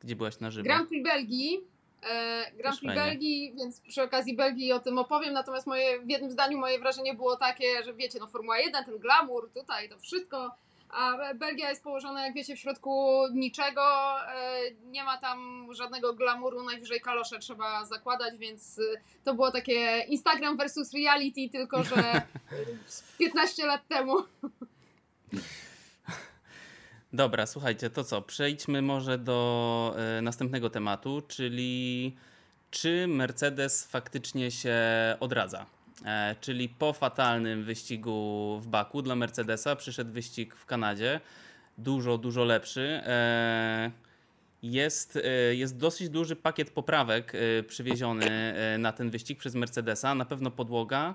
[0.00, 0.64] Gdzie byłaś na żywo?
[0.64, 1.60] Grand Prix Belgii.
[2.02, 6.30] E, Grand Prix Belgii, więc przy okazji Belgii o tym opowiem, natomiast moje, w jednym
[6.30, 10.54] zdaniu moje wrażenie było takie, że wiecie, no Formuła 1, ten glamour, tutaj to wszystko,
[10.90, 13.82] a Belgia jest położona, jak wiecie, w środku niczego,
[14.34, 18.82] e, nie ma tam żadnego glamuru, najwyżej kalosze trzeba zakładać, więc e,
[19.24, 22.22] to było takie Instagram versus reality, tylko że
[23.18, 24.14] 15 lat temu.
[27.12, 28.22] Dobra, słuchajcie, to co?
[28.22, 32.16] Przejdźmy może do y, następnego tematu, czyli
[32.70, 34.76] czy Mercedes faktycznie się
[35.20, 35.66] odradza?
[36.04, 41.20] E, czyli po fatalnym wyścigu w Baku dla Mercedesa przyszedł wyścig w Kanadzie,
[41.78, 43.00] dużo, dużo lepszy.
[43.06, 43.90] E,
[44.62, 47.32] jest, e, jest dosyć duży pakiet poprawek
[47.66, 51.14] przywieziony na ten wyścig przez Mercedesa, na pewno podłoga.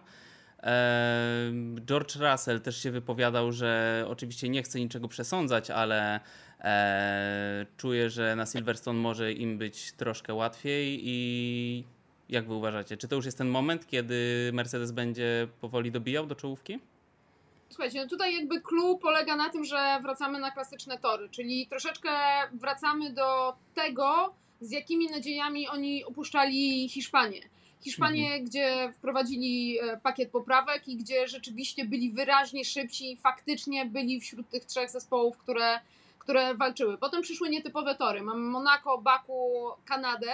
[1.85, 6.19] George Russell też się wypowiadał, że oczywiście nie chce niczego przesądzać, ale
[6.59, 11.83] e, czuje, że na Silverstone może im być troszkę łatwiej i
[12.29, 12.97] jak wy uważacie?
[12.97, 16.79] Czy to już jest ten moment, kiedy Mercedes będzie powoli dobijał do czołówki?
[17.69, 22.09] Słuchajcie, no tutaj jakby clue polega na tym, że wracamy na klasyczne tory, czyli troszeczkę
[22.53, 27.41] wracamy do tego, z jakimi nadziejami oni opuszczali Hiszpanię.
[27.83, 28.45] Hiszpanię, mhm.
[28.45, 34.49] gdzie wprowadzili e, pakiet poprawek i gdzie rzeczywiście byli wyraźnie szybsi i faktycznie byli wśród
[34.49, 35.79] tych trzech zespołów, które,
[36.19, 36.97] które walczyły.
[36.97, 38.21] Potem przyszły nietypowe tory.
[38.21, 40.31] Mamy Monaco, Baku, Kanadę.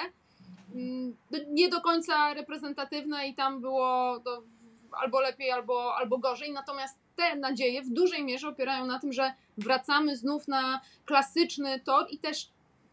[0.75, 1.15] Mm,
[1.47, 4.43] nie do końca reprezentatywne i tam było to
[4.91, 6.51] albo lepiej, albo, albo gorzej.
[6.51, 12.07] Natomiast te nadzieje w dużej mierze opierają na tym, że wracamy znów na klasyczny tor
[12.09, 12.49] i też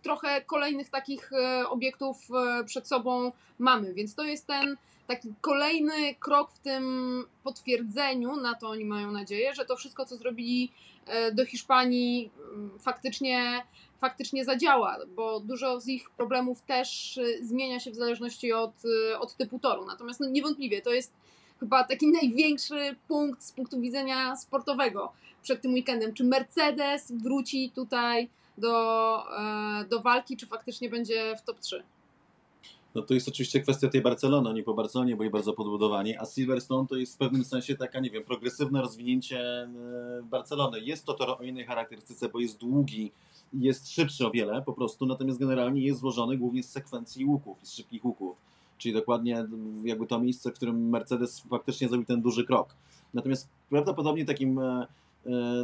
[0.06, 6.14] trochę kolejnych takich e, obiektów e, przed sobą mamy, więc to jest ten taki kolejny
[6.14, 10.72] krok w tym potwierdzeniu, na to oni mają nadzieję, że to wszystko, co zrobili
[11.06, 12.30] e, do Hiszpanii
[12.78, 13.62] faktycznie,
[14.00, 18.72] faktycznie zadziała, bo dużo z ich problemów też zmienia się w zależności od,
[19.18, 19.84] od typu toru.
[19.86, 21.12] Natomiast no, niewątpliwie to jest
[21.60, 26.14] chyba taki największy punkt z punktu widzenia sportowego przed tym weekendem.
[26.14, 31.82] Czy Mercedes wróci tutaj do, e, do walki, czy faktycznie będzie w top 3?
[32.94, 36.88] No to jest oczywiście kwestia tej Barcelony, oni po Barcelonie byli bardzo podbudowani, a Silverstone
[36.88, 39.68] to jest w pewnym sensie taka, nie wiem, progresywne rozwinięcie e,
[40.22, 40.80] Barcelony.
[40.80, 43.12] Jest to tor o innej charakterystyce, bo jest długi
[43.52, 47.72] jest szybszy o wiele po prostu, natomiast generalnie jest złożony głównie z sekwencji łuków z
[47.72, 48.36] szybkich łuków.
[48.78, 49.46] Czyli dokładnie
[49.84, 52.74] jakby to miejsce, w którym Mercedes faktycznie zrobił ten duży krok.
[53.14, 54.86] Natomiast prawdopodobnie takim e,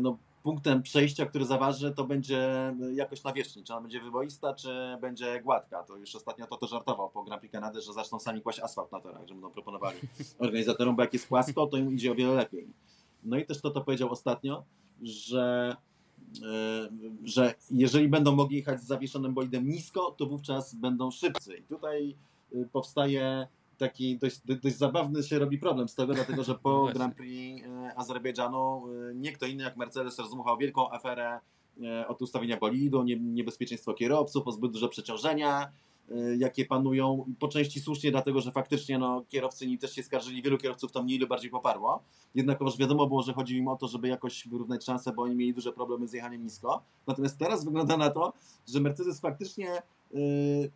[0.03, 3.65] no, punktem przejścia, który zaważy, to będzie jakoś nawierzchni.
[3.65, 5.83] Czy ona będzie wyboista, czy będzie gładka.
[5.83, 8.93] To już ostatnio to, to żartował po Grand Prix Kanady, że zaczną sami kłaść asfalt
[8.93, 9.99] na torach, że będą proponowali
[10.39, 12.69] organizatorom, bo jak jest płasko, to im idzie o wiele lepiej.
[13.23, 14.65] No i też to, to powiedział ostatnio,
[15.03, 15.77] że
[16.43, 16.89] e,
[17.25, 21.57] że jeżeli będą mogli jechać z zawieszonym bolidem nisko, to wówczas będą szybcy.
[21.57, 22.17] I tutaj
[22.55, 23.47] y, powstaje
[23.79, 27.67] taki dość, dość zabawny się robi problem z tego, dlatego że po no Grand Prix
[27.97, 31.41] Azerbejdżanu nie kto inny jak Mercedes rozdmuchał wielką aferę
[32.09, 35.73] od ustawienia bolidu, niebezpieczeństwo kierowców, o zbyt duże przeciążenia,
[36.39, 40.59] jakie panują, po części słusznie, dlatego że faktycznie no, kierowcy inni też się skarżyli, wielu
[40.59, 42.03] kierowców to mniej lub bardziej poparło.
[42.35, 45.55] Jednakowoż wiadomo było, że chodzi im o to, żeby jakoś wyrównać szanse, bo oni mieli
[45.55, 46.83] duże problemy z jechaniem nisko.
[47.07, 48.33] Natomiast teraz wygląda na to,
[48.69, 49.83] że Mercedes faktycznie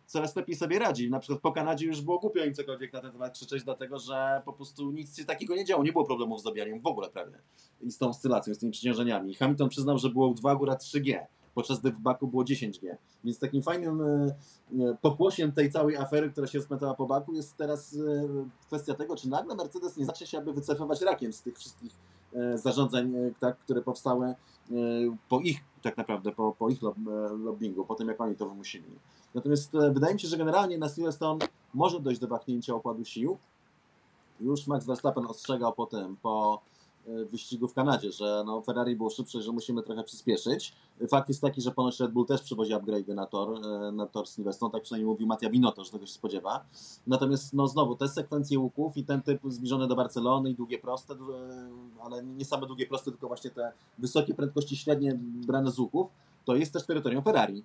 [0.05, 1.09] coraz lepiej sobie radzi.
[1.09, 4.41] Na przykład po Kanadzie już było głupio im cokolwiek na ten temat krzyczeć, dlatego że
[4.45, 5.83] po prostu nic się takiego nie działo.
[5.83, 7.41] Nie było problemów z dobijaniem w ogóle prawie.
[7.81, 9.35] I z tą oscylacją, z tymi przeciążeniami.
[9.35, 11.19] Hamilton przyznał, że było 2 góra 3G
[11.57, 12.95] podczas gdy w Baku było 10G.
[13.23, 17.57] Więc takim fajnym e, e, pokłosiem tej całej afery, która się rozpętała po Baku, jest
[17.57, 17.97] teraz
[18.67, 21.91] kwestia tego, czy nagle Mercedes nie zacznie się aby wycofywać rakiem z tych wszystkich
[22.55, 24.35] zarządzeń, tak, które powstały
[25.29, 26.79] po ich, tak naprawdę, po, po ich
[27.43, 28.85] lobbingu, po tym jak oni to wymusili.
[29.35, 33.37] Natomiast wydaje mi się, że generalnie na Silverstone może dojść do wahnięcia układu sił.
[34.39, 36.76] Już Max Verstappen ostrzegał po tym, po E,
[37.07, 40.73] wyścigu w Kanadzie, że no Ferrari było szybsze, że musimy trochę przyspieszyć.
[41.09, 44.27] Fakt jest taki, że ponoć Red Bull też przywozi upgrade'y na tor, e, na tor
[44.27, 46.65] Silverstone, tak przynajmniej mówił Mattia Binotto, że tego się spodziewa.
[47.07, 51.13] Natomiast no znowu, te sekwencje łuków i ten typ zbliżony do Barcelony i długie proste,
[51.13, 51.17] e,
[52.03, 56.07] ale nie same długie proste, tylko właśnie te wysokie prędkości średnie brane z łuków,
[56.45, 57.63] to jest też terytorium Ferrari.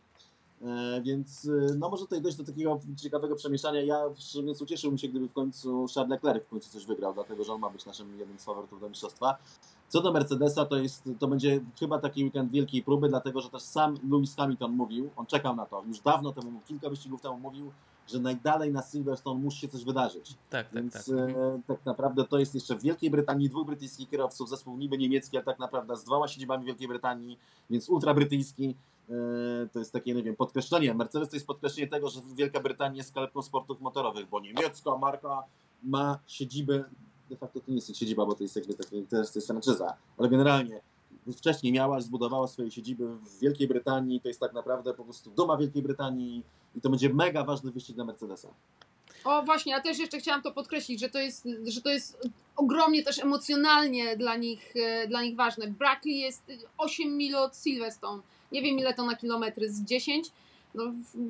[0.62, 3.80] E, więc e, no może tutaj dojść do takiego ciekawego przemieszania.
[3.80, 4.02] Ja
[4.36, 7.60] mówiąc ucieszyłbym się, gdyby w końcu Charles Leclerc w końcu coś wygrał, dlatego że on
[7.60, 9.38] ma być naszym jednym z faworytów do mistrzostwa.
[9.88, 13.62] Co do Mercedesa, to, jest, to będzie chyba taki weekend wielkiej próby, dlatego że też
[13.62, 17.72] sam Lewis Hamilton mówił, on czekał na to, już dawno temu, kilka wyścigów temu mówił,
[18.08, 20.34] że najdalej na Silverstone musi się coś wydarzyć.
[20.50, 21.04] Tak, tak, Więc tak.
[21.08, 25.36] E, tak naprawdę to jest jeszcze w Wielkiej Brytanii dwóch brytyjskich kierowców, zespół niby niemiecki,
[25.36, 27.38] ale tak naprawdę z dwoma siedzibami Wielkiej Brytanii,
[27.70, 28.74] więc ultra brytyjski.
[29.10, 29.14] E,
[29.72, 30.94] to jest takie, nie wiem, podkreślenie.
[30.94, 35.44] Mercedes to jest podkreślenie tego, że Wielka Brytania jest sklepką sportów motorowych, bo niemiecka marka
[35.82, 36.84] ma siedzibę,
[37.30, 40.28] de facto to nie jest siedziba, bo to jest jakby jest, to jest franczyza, ale
[40.28, 40.80] generalnie
[41.36, 45.56] wcześniej miała, zbudowała swoje siedziby w Wielkiej Brytanii, to jest tak naprawdę po prostu duma
[45.56, 46.42] Wielkiej Brytanii
[46.74, 48.48] i to będzie mega ważny wyścig dla Mercedesa.
[49.24, 53.02] O właśnie, ja też jeszcze chciałam to podkreślić, że to jest, że to jest ogromnie
[53.02, 55.68] też emocjonalnie dla nich, e, dla nich ważne.
[55.68, 60.30] Brackley jest 8 mil od Silverstone nie wiem ile to na kilometry, z 10,
[60.74, 60.84] no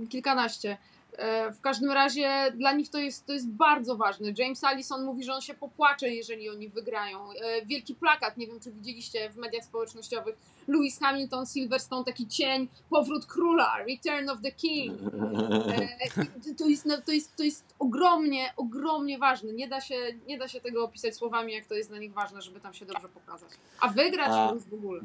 [0.09, 0.76] kilkanaście.
[1.18, 4.33] E, w każdym razie dla nich to jest, to jest bardzo ważne.
[4.38, 7.31] James Allison mówi, że on się popłacze, jeżeli oni wygrają.
[7.31, 10.37] E, wielki plakat, nie wiem czy widzieliście w mediach społecznościowych.
[10.68, 15.01] Lewis Hamilton, Silverstone, taki cień, powrót króla, Return of the King.
[15.01, 19.53] E, to jest, to jest, to jest ogromnie, ogromnie ważne.
[19.53, 19.96] Nie da, się,
[20.27, 22.87] nie da się tego opisać słowami, jak to jest dla nich ważne, żeby tam się
[22.87, 23.51] dobrze pokazać.
[23.81, 24.53] A wygrać A.
[24.55, 25.01] już w ogóle.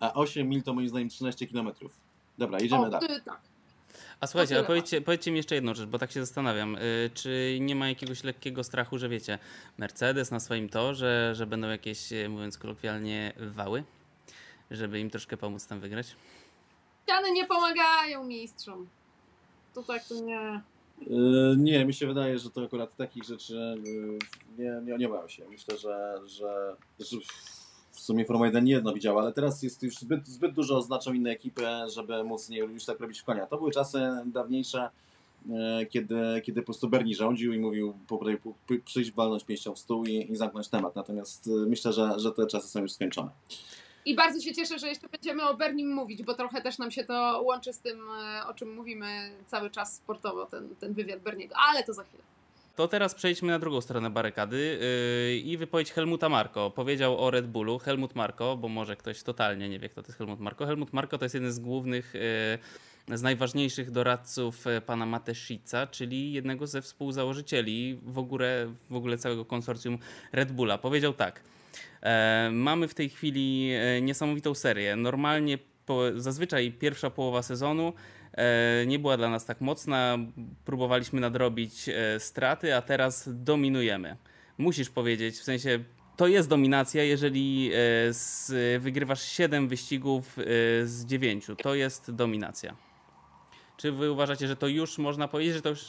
[0.00, 2.00] A 8 mil to moim zdaniem 13 kilometrów.
[2.38, 3.08] Dobra, jedziemy o, dalej.
[3.24, 3.51] Tak.
[4.20, 6.76] A słuchajcie, a powiedzcie, powiedzcie mi jeszcze jedną rzecz, bo tak się zastanawiam.
[6.76, 9.38] Y, czy nie ma jakiegoś lekkiego strachu, że wiecie,
[9.78, 13.84] Mercedes na swoim torze, że będą jakieś, y, mówiąc kolokwialnie, wały,
[14.70, 16.16] żeby im troszkę pomóc tam wygrać?
[17.02, 18.88] Ściany nie pomagają mistrzom.
[19.74, 20.60] To tak to nie.
[21.06, 24.18] Yy, nie, mi się wydaje, że to akurat takich rzeczy yy,
[24.58, 25.48] nie, nie, nie bałem się.
[25.48, 27.16] Myślę, że, że, że
[27.92, 31.12] w sumie Formuła 1 nie jedno widziała, ale teraz jest już zbyt, zbyt dużo oznaczą
[31.12, 33.46] inne ekipy, żeby móc nie, już tak robić w konia.
[33.46, 34.90] To były czasy dawniejsze,
[35.50, 39.78] e, kiedy, kiedy po prostu Bernie rządził i mówił po, po, przyjść, walnąć pięścią w
[39.78, 40.96] stół i, i zamknąć temat.
[40.96, 43.30] Natomiast e, myślę, że, że te czasy są już skończone.
[44.04, 47.04] I bardzo się cieszę, że jeszcze będziemy o Bernim mówić, bo trochę też nam się
[47.04, 49.06] to łączy z tym, e, o czym mówimy
[49.46, 52.22] cały czas sportowo, ten, ten wywiad Berniego, ale to za chwilę.
[52.76, 54.78] To teraz przejdźmy na drugą stronę barykady
[55.30, 56.70] yy, i wypowiedź Helmuta Marko.
[56.70, 57.78] Powiedział o Red Bullu.
[57.78, 60.66] Helmut Marko, bo może ktoś totalnie nie wie, kto to jest Helmut Marko.
[60.66, 62.14] Helmut Marko to jest jeden z głównych,
[63.08, 69.18] yy, z najważniejszych doradców yy, pana Mateszica, czyli jednego ze współzałożycieli w ogóle, w ogóle
[69.18, 69.98] całego konsorcjum
[70.32, 70.78] Red Bulla.
[70.78, 71.42] Powiedział tak.
[72.02, 74.96] E, mamy w tej chwili e, niesamowitą serię.
[74.96, 77.92] Normalnie, po, zazwyczaj pierwsza połowa sezonu
[78.86, 80.18] nie była dla nas tak mocna.
[80.64, 84.16] Próbowaliśmy nadrobić e, straty, a teraz dominujemy.
[84.58, 85.84] Musisz powiedzieć, w sensie
[86.16, 87.70] to jest dominacja, jeżeli
[88.74, 90.36] e, wygrywasz 7 wyścigów
[90.84, 91.46] z 9.
[91.62, 92.76] To jest dominacja.
[93.76, 95.84] Czy wy uważacie, że to już można powiedzieć, że to już.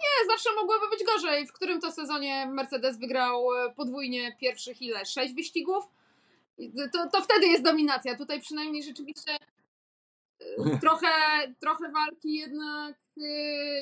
[0.00, 1.46] Nie, zawsze mogłoby być gorzej.
[1.46, 3.46] W którym to sezonie Mercedes wygrał
[3.76, 5.06] podwójnie pierwszych ile?
[5.06, 5.84] 6 wyścigów?
[6.92, 8.16] To, to wtedy jest dominacja.
[8.16, 9.36] Tutaj przynajmniej rzeczywiście
[10.80, 11.08] trochę,
[11.60, 13.22] trochę walki jednak, y,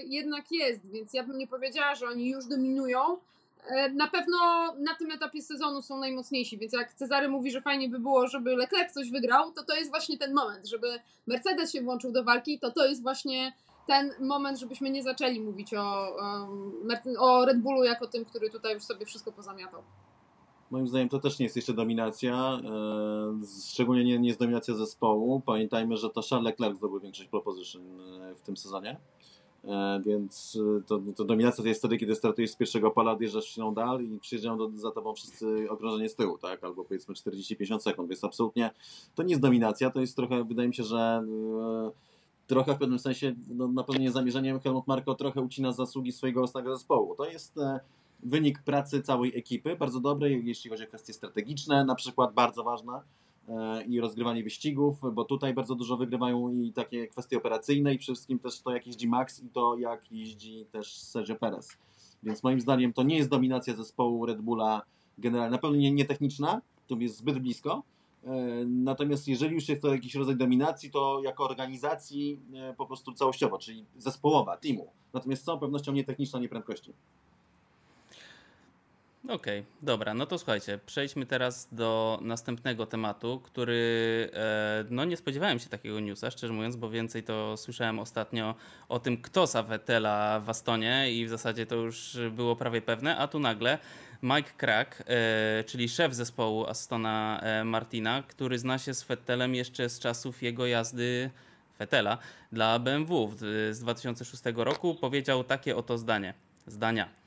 [0.07, 3.19] jednak jest, więc ja bym nie powiedziała, że oni już dominują.
[3.67, 4.39] E, na pewno
[4.79, 8.57] na tym etapie sezonu są najmocniejsi, więc jak Cezary mówi, że fajnie by było, żeby
[8.57, 12.59] Leclerc coś wygrał, to to jest właśnie ten moment, żeby Mercedes się włączył do walki,
[12.59, 13.53] to to jest właśnie
[13.87, 16.17] ten moment, żebyśmy nie zaczęli mówić o,
[17.19, 19.83] o Red Bullu jako tym, który tutaj już sobie wszystko pozamiatał.
[20.71, 25.41] Moim zdaniem to też nie jest jeszcze dominacja, e, szczególnie nie, nie jest dominacja zespołu.
[25.41, 28.97] Pamiętajmy, że to Charles Leclerc zdobył większość proposition e, w tym sezonie,
[29.65, 33.75] e, więc to, to dominacja to jest wtedy, kiedy startujesz z pierwszego pola, odjeżdżasz w
[33.75, 36.65] dal i przyjeżdżają do, za tobą wszyscy okrążenie z tyłu, tak?
[36.65, 38.71] albo powiedzmy 40-50 sekund, więc absolutnie
[39.15, 41.23] to nie jest dominacja, to jest trochę, wydaje mi się, że
[42.47, 46.41] trochę w pewnym sensie, no, na pewno nie zamierzeniem Helmut Marko trochę ucina zasługi swojego
[46.41, 47.15] własnego zespołu.
[47.17, 47.59] To jest
[48.23, 53.03] wynik pracy całej ekipy, bardzo dobrej, jeśli chodzi o kwestie strategiczne, na przykład bardzo ważna
[53.49, 58.15] e, i rozgrywanie wyścigów, bo tutaj bardzo dużo wygrywają i takie kwestie operacyjne i przede
[58.15, 61.77] wszystkim też to jak jeździ Max i to jak jeździ też Sergio Perez.
[62.23, 64.83] Więc moim zdaniem to nie jest dominacja zespołu Red Bulla
[65.19, 67.83] generalnie, na pewno nie, nie techniczna, to jest zbyt blisko,
[68.25, 73.13] e, Natomiast jeżeli już jest to jakiś rodzaj dominacji, to jako organizacji e, po prostu
[73.13, 74.91] całościowo, czyli zespołowa, teamu.
[75.13, 76.93] Natomiast z całą pewnością nie techniczna, nie prędkości.
[79.25, 85.17] Okej, okay, dobra, no to słuchajcie, przejdźmy teraz do następnego tematu, który e, no nie
[85.17, 88.55] spodziewałem się takiego newsa, szczerze mówiąc, bo więcej to słyszałem ostatnio
[88.89, 93.17] o tym, kto za Vettela w Astonie i w zasadzie to już było prawie pewne,
[93.17, 93.79] a tu nagle
[94.23, 99.89] Mike Crack, e, czyli szef zespołu Astona e, Martina, który zna się z Vettelem jeszcze
[99.89, 101.31] z czasów jego jazdy
[101.79, 102.19] Vettela
[102.53, 103.37] dla BMW
[103.71, 106.35] z 2006 roku, powiedział takie oto zdanie,
[106.67, 107.18] zdania.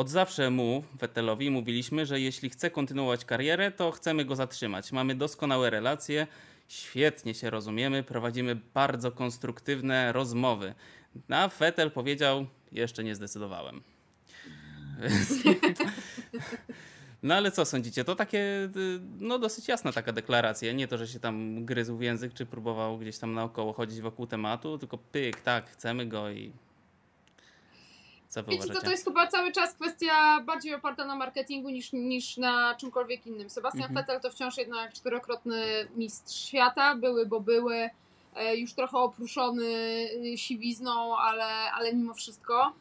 [0.00, 4.92] Od zawsze mu, Vettelowi, mówiliśmy, że jeśli chce kontynuować karierę, to chcemy go zatrzymać.
[4.92, 6.26] Mamy doskonałe relacje,
[6.68, 10.74] świetnie się rozumiemy, prowadzimy bardzo konstruktywne rozmowy.
[11.28, 13.82] A Vettel powiedział: Jeszcze nie zdecydowałem.
[17.22, 18.04] No ale co sądzicie?
[18.04, 18.68] To takie,
[19.18, 20.72] no dosyć jasna taka deklaracja.
[20.72, 24.26] Nie to, że się tam gryzł w język, czy próbował gdzieś tam naokoło chodzić wokół
[24.26, 26.52] tematu, tylko pyk, tak, chcemy go i
[28.30, 32.36] co Wiecie co, to jest chyba cały czas kwestia bardziej oparta na marketingu niż, niż
[32.36, 33.50] na czymkolwiek innym.
[33.50, 33.94] Sebastian mhm.
[33.94, 37.90] Vettel to wciąż jednak czterokrotny mistrz świata, były, bo były,
[38.34, 39.64] e, już trochę opruszony
[40.24, 42.72] y, siwizną, ale, ale mimo wszystko.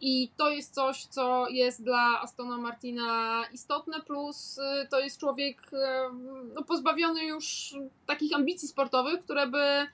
[0.00, 5.70] I to jest coś, co jest dla Astona Martina istotne, plus y, to jest człowiek
[6.54, 7.74] no, pozbawiony już
[8.06, 9.86] takich ambicji sportowych, które by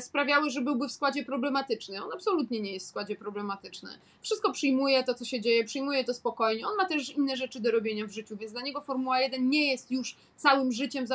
[0.00, 2.04] sprawiały, że byłby w składzie problematyczny.
[2.04, 3.90] On absolutnie nie jest w składzie problematyczny.
[4.20, 6.68] Wszystko przyjmuje to, co się dzieje, przyjmuje to spokojnie.
[6.68, 9.70] On ma też inne rzeczy do robienia w życiu, więc dla niego Formuła 1 nie
[9.70, 11.06] jest już całym życiem,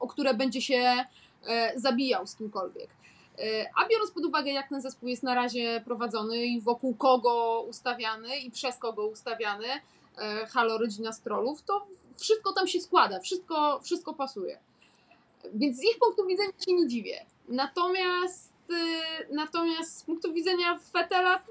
[0.00, 1.04] o które będzie się
[1.46, 2.88] e, zabijał z kimkolwiek.
[3.38, 7.64] E, a biorąc pod uwagę, jak ten zespół jest na razie prowadzony i wokół kogo
[7.68, 9.66] ustawiany i przez kogo ustawiany,
[10.48, 11.86] halo rodzina Strollów, to
[12.16, 14.58] wszystko tam się składa, wszystko, wszystko pasuje.
[15.54, 17.26] Więc z ich punktu widzenia się nie dziwię.
[17.48, 21.42] Natomiast, y, natomiast z punktu widzenia Fetela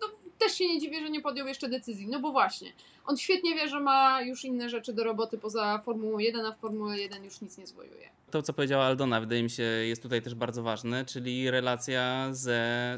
[0.00, 0.06] to
[0.38, 2.08] też się nie dziwię, że nie podjął jeszcze decyzji.
[2.08, 2.72] No bo właśnie,
[3.06, 6.58] on świetnie wie, że ma już inne rzeczy do roboty poza Formułą 1, a w
[6.58, 8.08] Formułę 1 już nic nie zwojuje.
[8.30, 12.94] To, co powiedziała Aldona, wydaje mi się, jest tutaj też bardzo ważne, czyli relacja ze,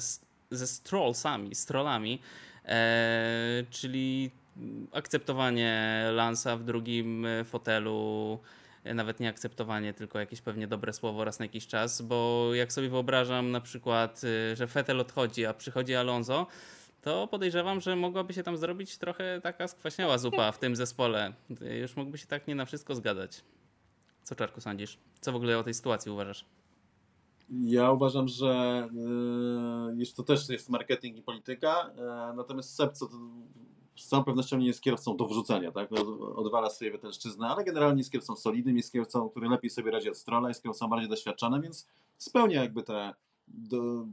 [0.50, 2.20] ze strollsami, strollami,
[2.64, 4.30] e, czyli
[4.92, 8.38] akceptowanie Lansa w drugim fotelu,
[8.94, 12.88] nawet nie akceptowanie, tylko jakieś pewnie dobre słowo raz na jakiś czas, bo jak sobie
[12.88, 16.46] wyobrażam na przykład, y, że Fetel odchodzi, a przychodzi Alonso,
[17.02, 21.32] to podejrzewam, że mogłaby się tam zrobić trochę taka skwaśniała zupa w tym zespole.
[21.80, 23.44] Już mógłby się tak nie na wszystko zgadać.
[24.22, 24.98] Co Czarku sądzisz?
[25.20, 26.44] Co w ogóle o tej sytuacji uważasz?
[27.50, 28.88] Ja uważam, że
[29.96, 33.08] yy, to też jest marketing i polityka, yy, natomiast Seb, co
[33.96, 35.90] z całą pewnością nie jest kierowcą do wrzucenia, tak?
[36.36, 40.16] Odwala swoje wetelszczyznę, ale generalnie jest kierowcą solidnym, jest kierowcą, który lepiej sobie radzi od
[40.16, 41.88] Strolla, jest kierowcą bardziej doświadczonym, więc
[42.18, 43.14] spełnia jakby te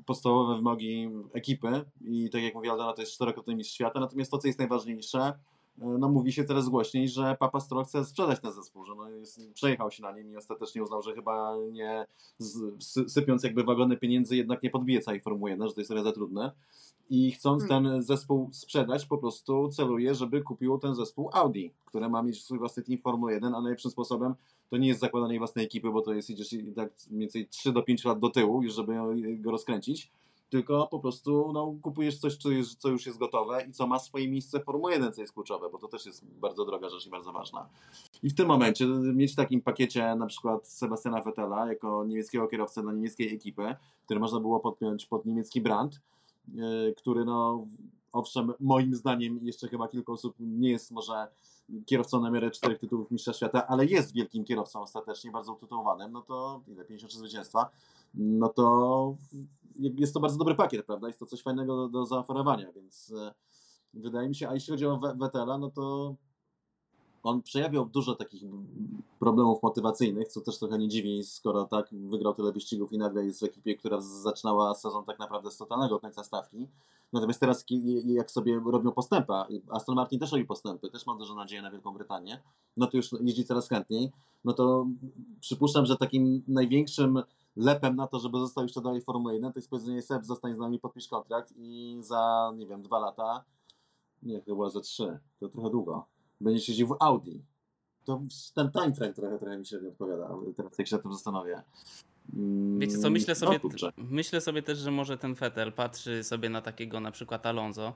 [0.05, 4.37] podstawowe wymogi ekipy i tak jak mówiła Aldona, to jest czterokrotny mistrz świata, natomiast to,
[4.37, 5.33] co jest najważniejsze,
[5.81, 9.09] E, no mówi się teraz głośniej, że Papa Stroll chce sprzedać ten zespół, że no
[9.09, 12.05] jest, przejechał się na nim i ostatecznie uznał, że chyba nie
[12.37, 16.03] z, sypiąc jakby wagony pieniędzy jednak nie podbije całej Formuły 1, że to jest trochę
[16.03, 16.51] za trudne
[17.09, 17.83] i chcąc hmm.
[17.83, 22.59] ten zespół sprzedać po prostu celuje, żeby kupił ten zespół Audi, które ma mieć swój
[22.59, 24.35] własny team Formuły 1, a najlepszym sposobem
[24.69, 27.83] to nie jest zakładanie własnej ekipy, bo to jest idziesz tak mniej więcej 3 do
[27.83, 28.95] 5 lat do tyłu już żeby
[29.37, 30.11] go rozkręcić,
[30.53, 32.37] tylko po prostu no, kupujesz coś,
[32.77, 35.69] co, już jest gotowe i co ma swoje miejsce w Formule 1, co jest kluczowe,
[35.69, 37.69] bo to też jest bardzo droga rzecz i bardzo ważna.
[38.23, 42.81] I w tym momencie mieć w takim pakiecie na przykład Sebastiana Vettela jako niemieckiego kierowcę
[42.81, 43.75] dla niemieckiej ekipy,
[44.05, 46.01] który można było podpiąć pod niemiecki brand,
[46.97, 47.67] który no
[48.11, 51.27] owszem, moim zdaniem jeszcze chyba kilka osób nie jest może
[51.85, 56.21] kierowcą na miarę czterech tytułów mistrza świata, ale jest wielkim kierowcą ostatecznie, bardzo utytułowanym, no
[56.21, 57.69] to ile, 53 zwycięstwa,
[58.13, 59.15] no to
[59.75, 61.07] jest to bardzo dobry pakiet, prawda?
[61.07, 63.33] Jest to coś fajnego do, do zaoferowania, więc e,
[63.93, 66.15] wydaje mi się, a jeśli chodzi o Wettela, no to
[67.23, 68.43] on przejawiał dużo takich
[69.19, 73.39] problemów motywacyjnych, co też trochę nie dziwi, skoro tak wygrał tyle wyścigów i nagle jest
[73.39, 76.67] w ekipie, która zaczynała sezon tak naprawdę z totalnego końca stawki.
[77.13, 77.65] Natomiast teraz,
[78.05, 79.33] jak sobie robią postępy,
[79.69, 82.41] Aston Martin też robi postępy, też mam dużo nadziei na Wielką Brytanię,
[82.77, 84.11] no to już jeździ coraz chętniej,
[84.45, 84.85] no to
[85.39, 87.23] przypuszczam, że takim największym
[87.55, 90.55] lepem na to, żeby został jeszcze dalej w Formule 1, to jest powiedzenie Seb, zostań
[90.55, 93.43] z nami, podpisz kontrakt i za, nie wiem, dwa lata,
[94.23, 96.05] nie, chyba za trzy, to trochę długo,
[96.43, 97.43] będziesz jeździł w Audi.
[98.05, 98.21] To
[98.55, 101.63] ten time frame trochę, trochę mi się nie odpowiada, teraz jak się nad tym zastanowię.
[102.77, 106.61] Wiecie co, myślę sobie, no, myślę sobie też, że może ten Fetel patrzy sobie na
[106.61, 107.93] takiego na przykład Alonso,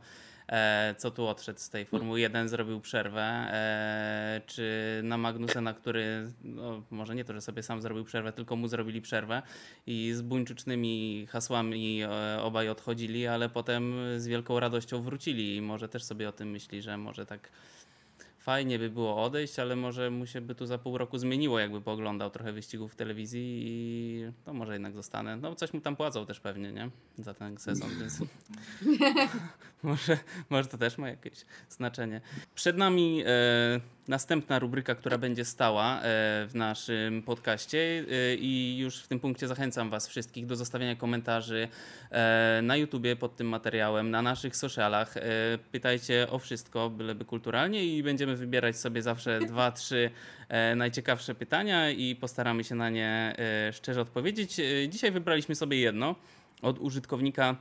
[0.47, 4.71] e, co tu odszedł z tej Formuły 1, zrobił przerwę, e, czy
[5.03, 9.01] na Magnusena, który no, może nie to, że sobie sam zrobił przerwę, tylko mu zrobili
[9.01, 9.41] przerwę
[9.85, 15.89] i z buńczycznymi hasłami e, obaj odchodzili, ale potem z wielką radością wrócili i może
[15.89, 17.49] też sobie o tym myśli, że może tak
[18.47, 21.81] fajnie by było odejść, ale może mu się by tu za pół roku zmieniło, jakby
[21.81, 25.37] pooglądał trochę wyścigów w telewizji i to może jednak zostanę.
[25.37, 26.89] No coś mu tam płacą też pewnie, nie?
[27.17, 28.19] Za ten sezon, więc
[29.83, 30.17] może,
[30.49, 32.21] może to też ma jakieś znaczenie.
[32.55, 36.01] Przed nami e, następna rubryka, która będzie stała e,
[36.47, 41.67] w naszym podcaście e, i już w tym punkcie zachęcam Was wszystkich do zostawiania komentarzy
[42.11, 45.15] e, na YouTubie pod tym materiałem, na naszych socialach.
[45.71, 50.09] Pytajcie o wszystko, byleby kulturalnie i będziemy wybierać sobie zawsze dwa, trzy
[50.75, 53.35] najciekawsze pytania i postaramy się na nie
[53.71, 54.55] szczerze odpowiedzieć.
[54.89, 56.15] Dzisiaj wybraliśmy sobie jedno
[56.61, 57.55] od użytkownika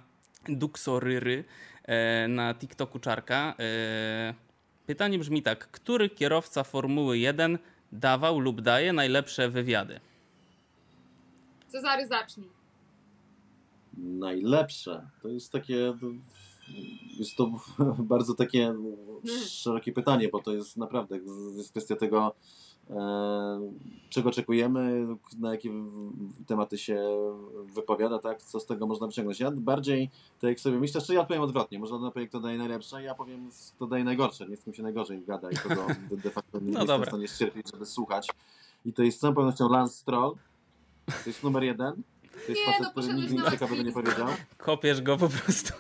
[0.49, 1.45] Duxoryry
[2.29, 3.55] na TikToku Czarka.
[4.87, 7.59] Pytanie brzmi tak: który kierowca Formuły 1
[7.93, 10.01] dawał lub daje najlepsze wywiady?
[11.69, 12.49] Cezary, zacznij.
[13.97, 15.09] Najlepsze.
[15.23, 15.95] To jest takie.
[17.19, 17.51] Jest to
[18.13, 19.47] bardzo takie hmm.
[19.49, 21.19] szerokie pytanie, bo to jest naprawdę
[21.57, 22.35] jest kwestia tego,
[24.09, 25.07] czego oczekujemy,
[25.39, 25.71] na jakie
[26.47, 27.03] tematy się
[27.75, 29.41] wypowiada, tak, co z tego można wyciągnąć.
[29.41, 30.11] Ja bardziej,
[30.41, 33.15] tak jak sobie myślę, że ja powiem odwrotnie, może na projekt to daje najlepsze, ja
[33.15, 36.59] powiem, kto daje najgorsze, nie z kim się najgorzej gada i kogo de, de facto
[36.61, 38.29] nie no jestem w stanie ścierpieć, żeby słuchać.
[38.85, 40.35] I to jest z całą pewnością Lance Stroll,
[41.07, 42.03] to jest numer jeden,
[42.47, 44.29] to jest nie, facet, no, który nigdy nic ciekawego nie powiedział.
[44.59, 45.73] Kopiesz go po prostu.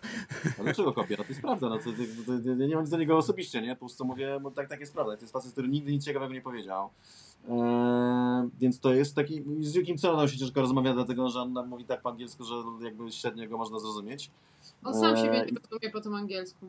[0.60, 1.16] A dlaczego kopię?
[1.18, 1.68] No to jest prawda.
[1.68, 3.74] No, to, to, to, nie mam nic do niego osobiście, nie?
[3.74, 5.16] Po prostu mówię, bo tak, tak jest prawda.
[5.16, 6.90] To jest facet, który nigdy nic ciekawego nie powiedział.
[7.48, 11.84] Eee, więc to jest taki, z jakim celem się ciężko rozmawia, dlatego że on mówi
[11.84, 12.54] tak po angielsku, że
[12.84, 14.30] jakby średnio go można zrozumieć.
[14.84, 16.68] On sam siebie eee, nie rozumie po tym angielsku.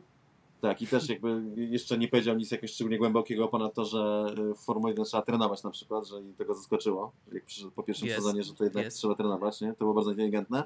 [0.60, 4.58] Tak, i też jakby jeszcze nie powiedział nic jakiegoś szczególnie głębokiego ponad to, że w
[4.58, 7.44] Formule 1 trzeba trenować na przykład, że i tego zaskoczyło, jak
[7.74, 8.14] po pierwszym yes.
[8.14, 8.94] sezonie, że to jednak yes.
[8.94, 9.68] trzeba trenować, nie?
[9.68, 10.62] To było bardzo inteligentne.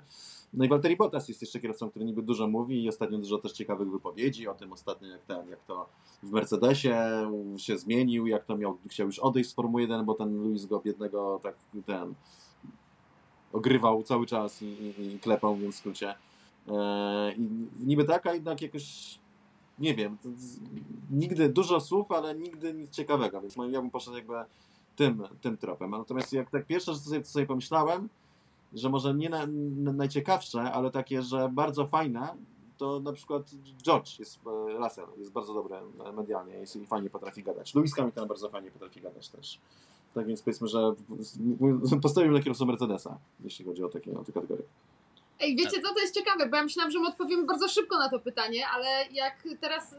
[0.54, 3.52] No i Walteri Bottas jest jeszcze kierowcą, który niby dużo mówi i ostatnio dużo też
[3.52, 5.88] ciekawych wypowiedzi o tym ostatnio, jak ten, jak to
[6.22, 6.94] w Mercedesie
[7.56, 10.80] się zmienił, jak to miał, chciał już odejść z Formuły 1, bo ten Luis go
[10.80, 11.54] biednego tak
[11.86, 12.14] ten
[13.52, 16.14] ogrywał cały czas i, i, i klepał, więc w skrócie.
[16.68, 19.18] Eee, I niby tak, a jednak jakoś
[19.78, 20.18] nie wiem,
[21.10, 24.34] nigdy dużo słów, ale nigdy nic ciekawego, więc ja bym poszedł jakby
[24.96, 25.90] tym, tym tropem.
[25.90, 28.08] Natomiast jak tak pierwsze, co sobie, co sobie pomyślałem,
[28.74, 29.46] że może nie na,
[29.76, 32.36] na, najciekawsze, ale takie, że bardzo fajne,
[32.78, 33.50] to na przykład
[33.82, 35.76] George jest e, Russell, jest bardzo dobry
[36.12, 37.74] medialnie jest, i fajnie potrafi gadać.
[37.74, 39.60] Louis Hamilton bardzo fajnie potrafi gadać też.
[40.14, 40.94] Tak więc powiedzmy, że
[42.02, 44.64] postawiłem na kierowcę Mercedesa, jeśli chodzi o takie, o te kategorie.
[45.40, 48.08] Ej, wiecie co, to jest ciekawe, bo ja myślałam, że my odpowiemy bardzo szybko na
[48.08, 49.96] to pytanie, ale jak teraz y,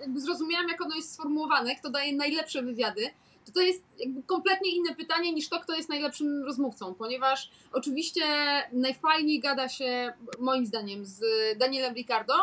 [0.00, 3.10] jakby zrozumiałam, jak ono jest sformułowane, kto daje najlepsze wywiady,
[3.46, 8.24] to to jest jakby kompletnie inne pytanie niż to, kto jest najlepszym rozmówcą, ponieważ oczywiście
[8.72, 11.20] najfajniej gada się, moim zdaniem, z
[11.58, 12.34] Danielem Ricardo,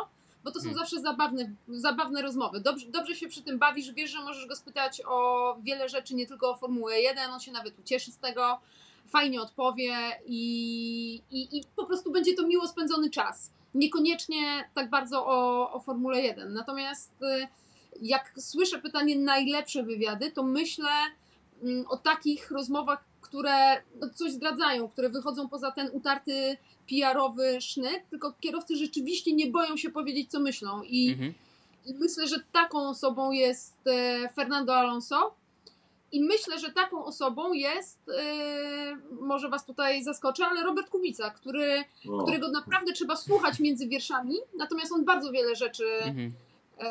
[0.44, 0.80] bo to są hmm.
[0.80, 2.60] zawsze zabawne, zabawne rozmowy.
[2.60, 6.28] Dobrze, dobrze się przy tym bawisz, wiesz, że możesz go spytać o wiele rzeczy, nie
[6.28, 8.60] tylko o Formułę 1, on się nawet ucieszy z tego,
[9.08, 9.96] fajnie odpowie
[10.26, 13.52] i, i, i po prostu będzie to miło spędzony czas.
[13.74, 16.54] Niekoniecznie tak bardzo o, o Formule 1.
[16.54, 17.48] Natomiast y,
[18.02, 20.92] jak słyszę pytanie najlepsze wywiady, to myślę
[21.64, 26.58] mm, o takich rozmowach, które no, coś zdradzają, które wychodzą poza ten utarty
[26.90, 30.84] PR-owy sznyt, tylko kierowcy rzeczywiście nie boją się powiedzieć, co myślą.
[30.84, 31.34] I, mhm.
[32.00, 35.36] myślę, że taką osobą jest e, Fernando Alonso,
[36.16, 41.84] i myślę, że taką osobą jest, yy, może Was tutaj zaskoczę, ale Robert Kubica, który,
[42.24, 46.34] którego naprawdę trzeba słuchać między wierszami, natomiast on bardzo wiele rzeczy mhm.
[46.80, 46.86] yy,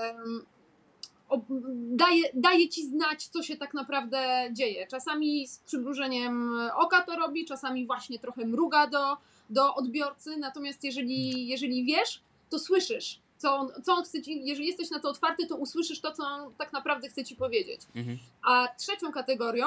[1.75, 4.87] daje, daje ci znać, co się tak naprawdę dzieje.
[4.87, 9.16] Czasami z przymrużeniem oka to robi, czasami właśnie trochę mruga do,
[9.51, 12.20] do odbiorcy, natomiast jeżeli, jeżeli wiesz,
[12.51, 13.24] to słyszysz.
[13.45, 16.23] Co on, co on chce ci, jeżeli jesteś na to otwarty, to usłyszysz to, co
[16.25, 17.81] on tak naprawdę chce ci powiedzieć.
[17.95, 18.19] Mhm.
[18.43, 19.67] A trzecią kategorią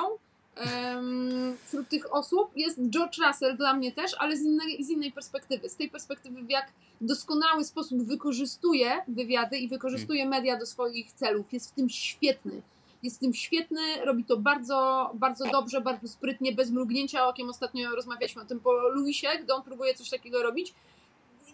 [1.67, 5.69] wśród tych osób jest George Russell dla mnie też, ale z innej, z innej perspektywy.
[5.69, 6.71] Z tej perspektywy, w jak
[7.01, 10.41] doskonały sposób wykorzystuje wywiady i wykorzystuje mhm.
[10.41, 11.53] media do swoich celów.
[11.53, 12.61] Jest w tym świetny.
[13.03, 17.49] Jest w tym świetny, robi to bardzo, bardzo dobrze, bardzo sprytnie, bez mrugnięcia okiem.
[17.49, 20.73] Ostatnio rozmawialiśmy o tym po Luisie, gdy on próbuje coś takiego robić.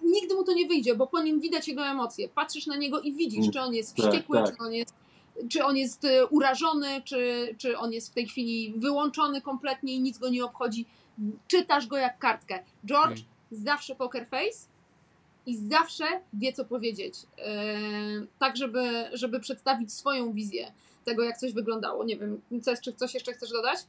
[0.03, 2.29] Nigdy mu to nie wyjdzie, bo po nim widać jego emocje.
[2.29, 4.57] Patrzysz na niego i widzisz, czy on jest tak, wściekły, tak, tak.
[4.57, 4.93] czy on jest
[5.49, 9.99] czy on jest y, urażony, czy, czy on jest w tej chwili wyłączony kompletnie i
[9.99, 10.85] nic go nie obchodzi.
[11.47, 12.59] Czytasz go jak kartkę.
[12.85, 13.25] George hmm.
[13.51, 14.67] zawsze poker face
[15.45, 17.15] i zawsze wie, co powiedzieć.
[17.37, 20.71] Yy, tak, żeby, żeby przedstawić swoją wizję
[21.05, 22.03] tego, jak coś wyglądało.
[22.03, 23.79] Nie wiem, coś, czy coś jeszcze chcesz dodać?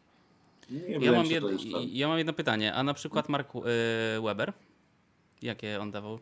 [0.70, 1.44] Nie ja, mam jed,
[1.92, 2.74] ja mam jedno pytanie.
[2.74, 3.62] A na przykład Mark yy,
[4.22, 4.52] Weber?
[5.42, 6.18] Jakie on dawał?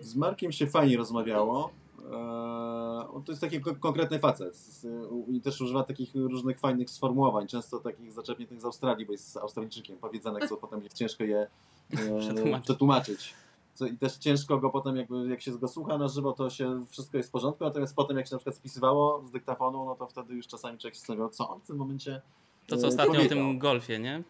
[0.00, 1.70] Z Markiem się fajnie rozmawiało.
[2.04, 4.82] Eee, to jest taki konkretny facet
[5.28, 9.96] i też używa takich różnych fajnych sformułowań, często takich zaczepniętych z Australii, bo jest Australijczykiem,
[9.96, 11.46] powiedzanek, co potem jest ciężko je
[11.92, 13.34] e, przetłumaczyć.
[13.74, 16.84] Co, I też ciężko go potem, jakby, jak się go słucha na żywo, to się
[16.90, 20.06] wszystko jest w porządku, natomiast potem jak się na przykład spisywało z dyktafonu, no to
[20.06, 22.22] wtedy już czasami człowiek się zastanawiał, co on w tym momencie
[22.66, 23.38] To co e, ostatnio powiedział.
[23.38, 24.22] o tym golfie, nie?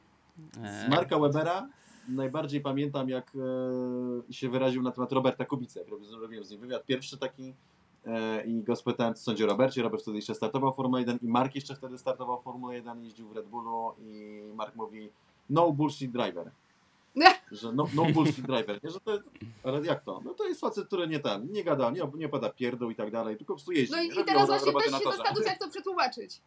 [0.55, 1.69] Z Marka Webera
[2.09, 3.33] najbardziej pamiętam, jak
[4.29, 5.89] e, się wyraził na temat Roberta Kubicy, jak
[6.21, 6.87] robiłem z nim wywiad.
[6.87, 7.55] Pierwszy taki
[8.07, 9.83] e, i go spytałem, co sądzi o Robercie.
[9.83, 13.05] Robert wtedy jeszcze startował w Formule 1 i Mark jeszcze wtedy startował w Formule 1,
[13.05, 15.11] jeździł w Red Bullu i Mark mówi
[15.51, 16.51] no bullshit driver.
[17.53, 18.85] Że no, no bullshit driver.
[18.85, 19.19] Nie, że to,
[19.65, 20.21] ale jak to?
[20.25, 23.11] No to jest facet, który nie tam, nie gada, nie, nie pada pierdół i tak
[23.11, 23.93] dalej, tylko po prostu jeździ.
[23.93, 26.41] No i, i teraz właśnie też się zastanów, jak to przetłumaczyć.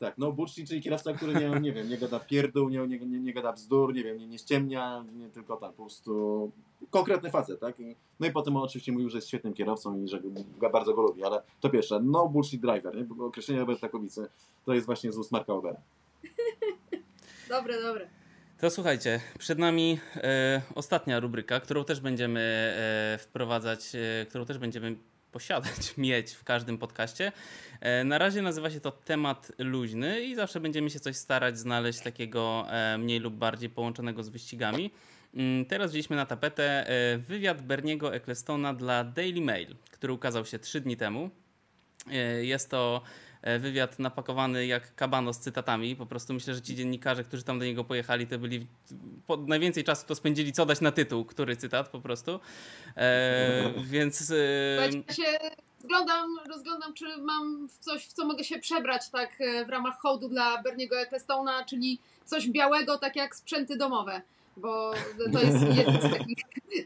[0.00, 3.20] Tak, no bullshit, czyli kierowca, który nie, nie wiem, nie gada pierdół, nie, nie, nie,
[3.20, 6.52] nie gada bzdur, nie wiem, nie, nie ściemnia, nie tylko tak, po prostu
[6.90, 7.80] konkretny facet, tak?
[7.80, 10.20] I, no i potem on oczywiście mówił, że jest świetnym kierowcą i że
[10.58, 13.04] go, bardzo go lubi, ale to pierwsze, no bullshit driver, nie?
[13.04, 14.28] Bo określenie Roberta Kubicy
[14.64, 15.80] to jest właśnie z ust Marka Obera.
[17.48, 18.08] dobre, dobre.
[18.58, 24.58] To słuchajcie, przed nami e, ostatnia rubryka, którą też będziemy e, wprowadzać, e, którą też
[24.58, 24.96] będziemy
[25.32, 27.32] posiadać, mieć w każdym podcaście.
[27.80, 32.00] E, na razie nazywa się to temat luźny i zawsze będziemy się coś starać znaleźć
[32.00, 34.90] takiego e, mniej lub bardziej połączonego z wyścigami.
[35.34, 40.58] Mm, teraz wzięliśmy na tapetę e, wywiad Berniego Ecclestona dla Daily Mail, który ukazał się
[40.58, 41.30] trzy dni temu.
[42.40, 43.02] Jest to
[43.42, 45.96] wywiad napakowany jak kabano z cytatami.
[45.96, 48.66] Po prostu myślę, że ci dziennikarze, którzy tam do niego pojechali, to byli
[49.46, 52.40] najwięcej czasu to spędzili, co dać na tytuł, który cytat po prostu.
[52.96, 54.30] E, więc.
[54.30, 54.34] E...
[55.06, 55.38] Ja się
[55.80, 60.62] rozglądam, rozglądam, czy mam coś, w co mogę się przebrać tak w ramach hołdu dla
[60.62, 64.22] Berniego Ecclestona, czyli coś białego, tak jak sprzęty domowe
[64.62, 64.92] bo
[65.32, 66.38] to jest jeden z takich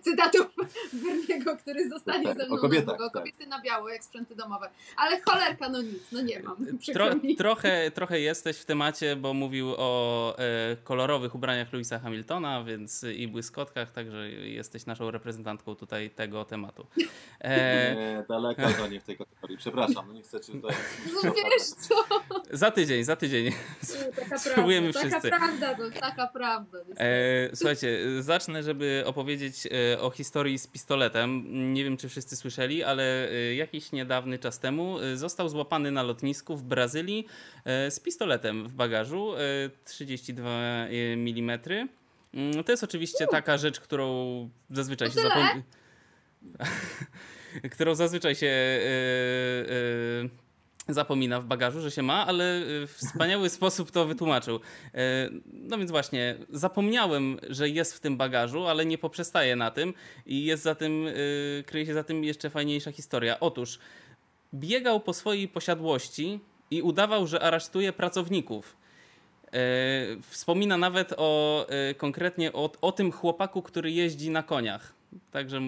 [0.02, 0.46] cytatów
[0.92, 3.48] Berniego, który zostanie tak, ze mną o kobietach, na Kobiety tak.
[3.48, 4.70] na biało, jak sprzęty domowe.
[4.96, 6.56] Ale cholerka, no nic, no nie mam.
[6.92, 7.06] Tro,
[7.38, 13.28] trochę, trochę jesteś w temacie, bo mówił o e, kolorowych ubraniach Louisa Hamiltona, więc i
[13.28, 16.86] błyskotkach, także jesteś naszą reprezentantką tutaj tego tematu.
[17.40, 17.94] E...
[18.04, 19.58] Nie, daleko to nie w tej kategorii.
[19.58, 20.76] Przepraszam, no nie chcę cię tutaj...
[21.24, 21.94] No wiesz co?
[22.50, 23.52] Za tydzień, za tydzień.
[24.16, 25.30] Taka Spróbujemy prawda, wszyscy.
[25.30, 26.78] Taka prawda, no, taka prawda.
[26.96, 31.44] E, słuchajcie, zacznę, żeby opowiedzieć e, o historii z pistoletem.
[31.74, 36.02] Nie wiem, czy wszyscy słyszeli, ale e, jakiś niedawny czas temu e, został złapany na
[36.02, 37.26] lotnisku w Brazylii
[37.64, 39.32] z pistoletem w bagażu
[39.84, 40.50] 32
[40.88, 41.60] mm.
[42.66, 45.62] To jest oczywiście taka rzecz, którą zazwyczaj się zapomina.
[47.74, 48.52] którą zazwyczaj się
[50.88, 54.60] zapomina w bagażu, że się ma, ale w wspaniały sposób to wytłumaczył.
[54.94, 59.94] E, no więc właśnie, zapomniałem, że jest w tym bagażu, ale nie poprzestaję na tym
[60.26, 63.40] i jest za tym, e, kryje się za tym jeszcze fajniejsza historia.
[63.40, 63.78] Otóż
[64.54, 68.76] biegał po swojej posiadłości i udawał, że aresztuje pracowników.
[70.22, 71.66] Wspomina nawet o
[71.96, 74.92] konkretnie o, o tym chłopaku, który jeździ na koniach.
[75.30, 75.60] Także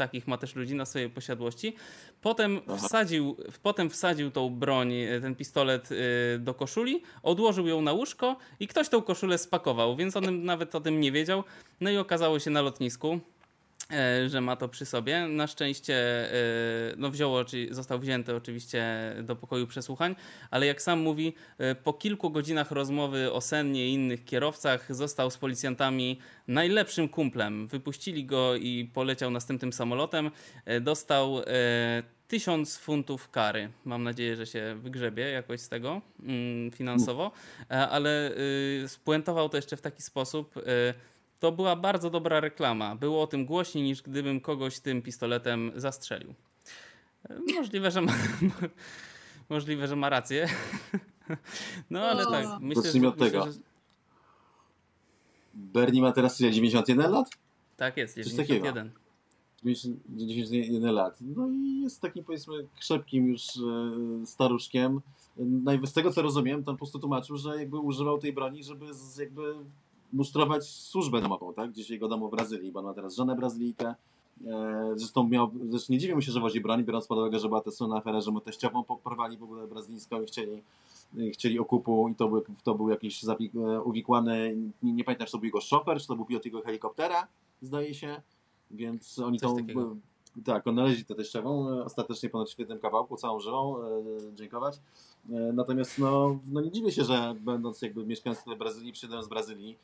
[0.00, 1.74] takich ma też ludzi na swojej posiadłości.
[2.20, 7.92] Potem wsadził, potem wsadził tą broń, e, ten pistolet e, do koszuli, odłożył ją na
[7.92, 11.44] łóżko i ktoś tą koszulę spakował, więc on nawet o tym nie wiedział.
[11.80, 13.20] No i okazało się na lotnisku,
[14.26, 15.28] że ma to przy sobie.
[15.28, 16.34] Na szczęście e,
[16.96, 17.34] no wziął,
[17.70, 18.84] został wzięty oczywiście
[19.22, 20.16] do pokoju przesłuchań,
[20.50, 25.30] ale jak sam mówi, e, po kilku godzinach rozmowy o Sennie i innych kierowcach został
[25.30, 26.18] z policjantami
[26.48, 27.66] najlepszym kumplem.
[27.66, 30.30] Wypuścili go i poleciał następnym samolotem.
[30.80, 31.42] Dostał
[32.30, 33.70] 1000 funtów kary.
[33.84, 37.32] Mam nadzieję, że się wygrzebie jakoś z tego mm, finansowo,
[37.70, 38.32] e, ale
[38.84, 40.54] y, spuentował to jeszcze w taki sposób.
[41.40, 42.96] To była bardzo dobra reklama.
[42.96, 46.34] Było o tym głośniej niż gdybym kogoś tym pistoletem zastrzelił.
[47.30, 48.12] E, możliwe, że ma,
[49.50, 50.48] możliwe, że ma rację.
[51.90, 53.52] No ale tak, myślę, że, Zacznijmy od myślę, tego.
[53.52, 53.58] że
[55.54, 56.50] Bernie ma teraz ile?
[56.50, 57.30] 91 lat?
[57.76, 58.66] tak jest, Coś takiego.
[58.66, 58.92] 91.
[60.08, 61.18] 91 lat.
[61.20, 65.00] No i jest takim powiedzmy krzepkim już e, staruszkiem.
[65.84, 68.86] Z tego co rozumiem, tam po prostu tłumaczył, że jakby używał tej broni, żeby
[69.18, 69.54] jakby
[70.12, 71.70] musztrować służbę domową, tak?
[71.70, 73.94] Gdzieś jego domu w Brazylii, bo on ma teraz żonę Brazylijkę.
[74.46, 77.48] E, Zresztą miał, zresztą nie dziwię mu się, że wozi broń, biorąc pod uwagę, że
[77.48, 80.62] była to słynna afera, że mu teściową porwali w ogóle brazylijską i chcieli,
[81.32, 85.32] chcieli okupu i to był, to był jakiś zapik, e, uwikłany, nie, nie pamiętam, czy
[85.32, 87.26] to był jego szofer, czy to był pilot jego helikoptera,
[87.62, 88.22] zdaje się,
[88.70, 89.96] więc oni Coś tą, takiego.
[90.44, 93.88] tak, odnaleźli tę teściową, e, ostatecznie ponad w jednym kawałku, całą żywą, e,
[94.34, 94.76] dziękować.
[95.30, 99.72] E, Natomiast no, no nie dziwię się, że będąc jakby mieszkańcem Brazylii, przyjdę z Brazylii
[99.72, 99.76] e,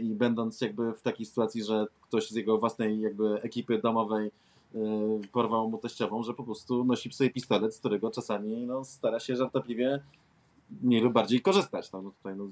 [0.00, 4.30] i będąc jakby w takiej sytuacji, że ktoś z jego własnej jakby ekipy domowej
[4.74, 4.78] e,
[5.32, 9.36] porwał mu teściową, że po prostu nosi sobie pistolet, z którego czasami no, stara się
[9.36, 10.00] żartobliwie
[10.82, 11.92] mniej lub bardziej korzystać.
[11.92, 12.48] No, no tutaj, no,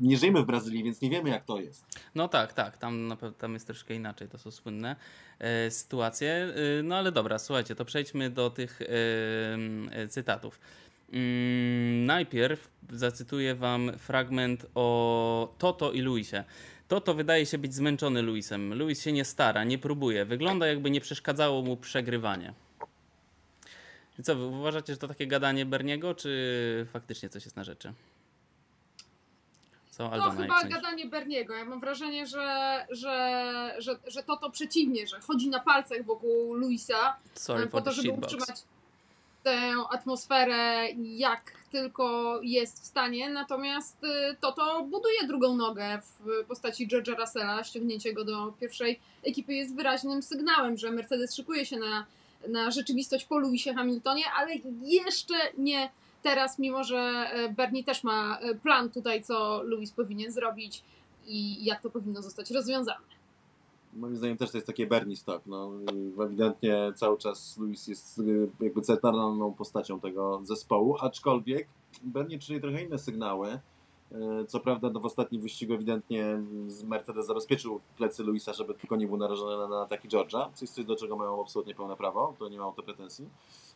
[0.00, 1.84] nie żyjemy w Brazylii, więc nie wiemy jak to jest.
[2.14, 4.96] No tak, tak, tam, tam jest troszkę inaczej, to są słynne
[5.38, 6.30] e, sytuacje.
[6.30, 8.86] E, no ale dobra, słuchajcie, to przejdźmy do tych e,
[9.90, 10.60] e, cytatów.
[11.12, 16.44] Mm, najpierw zacytuję wam fragment o Toto i Luisie.
[16.88, 18.74] Toto wydaje się być zmęczony Luisem.
[18.74, 20.24] Luis się nie stara, nie próbuje.
[20.24, 22.54] Wygląda jakby nie przeszkadzało mu przegrywanie.
[24.18, 27.92] I co, wy uważacie, że to takie gadanie Berniego, czy faktycznie coś jest na rzeczy?
[29.90, 31.54] Co, To chyba gadanie Berniego.
[31.54, 36.54] Ja mam wrażenie, że, że, że, że to to przeciwnie, że chodzi na palcach wokół
[36.54, 38.64] Luisa Sorry po to, żeby utrzymać
[39.42, 43.30] tę atmosferę jak tylko jest w stanie.
[43.30, 47.64] Natomiast y, to to buduje drugą nogę w postaci George'a Russella.
[47.64, 52.06] Ściągnięcie go do pierwszej ekipy jest wyraźnym sygnałem, że Mercedes szykuje się na,
[52.48, 55.90] na rzeczywistość po Lewisie Hamiltonie, ale jeszcze nie
[56.22, 60.82] teraz, mimo że e, Bernie też ma e, plan tutaj, co Lewis powinien zrobić
[61.26, 63.17] i jak to powinno zostać rozwiązane.
[63.92, 65.46] Moim zdaniem też to jest takie Bernie stock.
[65.46, 65.70] No,
[66.24, 71.68] ewidentnie cały czas Luis jest y, jakby centralną postacią tego zespołu, aczkolwiek
[72.02, 73.60] Bernie czuje trochę inne sygnały.
[74.42, 76.42] Y, Co prawda no, w ostatnim wyścigu ewidentnie
[76.84, 80.96] Mercedes zabezpieczył plecy Luisa, żeby tylko nie był narażony na, ataki George'a, coś, coś do
[80.96, 83.28] czego mają absolutnie pełne prawo, to nie mam o to pretensji.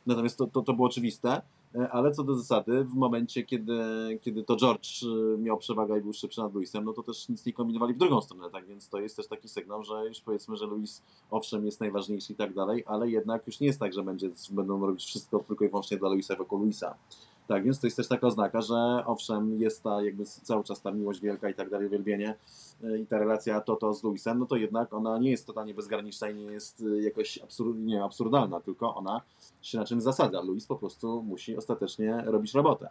[0.07, 1.43] Natomiast to, to, to było oczywiste,
[1.75, 3.79] Y, ale co do zasady, w momencie, kiedy,
[4.23, 7.47] kiedy to George y, miał przewagę i był szybszy nad Luisem, no to też nic
[7.47, 10.57] nie kombinowali w drugą stronę, tak więc to jest też taki sygnał, że już powiedzmy,
[10.57, 14.03] że Luis owszem jest najważniejszy i tak dalej, ale jednak już nie jest tak, że
[14.03, 16.95] będzie, będą robić wszystko tylko i wyłącznie dla Luisa wokół Luisa.
[17.53, 20.91] Tak, więc to jest też taka oznaka, że owszem, jest ta jakby cały czas ta
[20.93, 22.35] miłość wielka i tak dalej, uwielbienie
[22.85, 26.31] y, i ta relacja Toto z Luisem, no to jednak ona nie jest totalnie bezgraniczna
[26.31, 29.21] i nie jest y, jakoś absurd, nie, absurdalna, tylko ona
[29.63, 30.43] się na czym zasadza.
[30.43, 32.89] Luis po prostu musi ostatecznie robić robotę.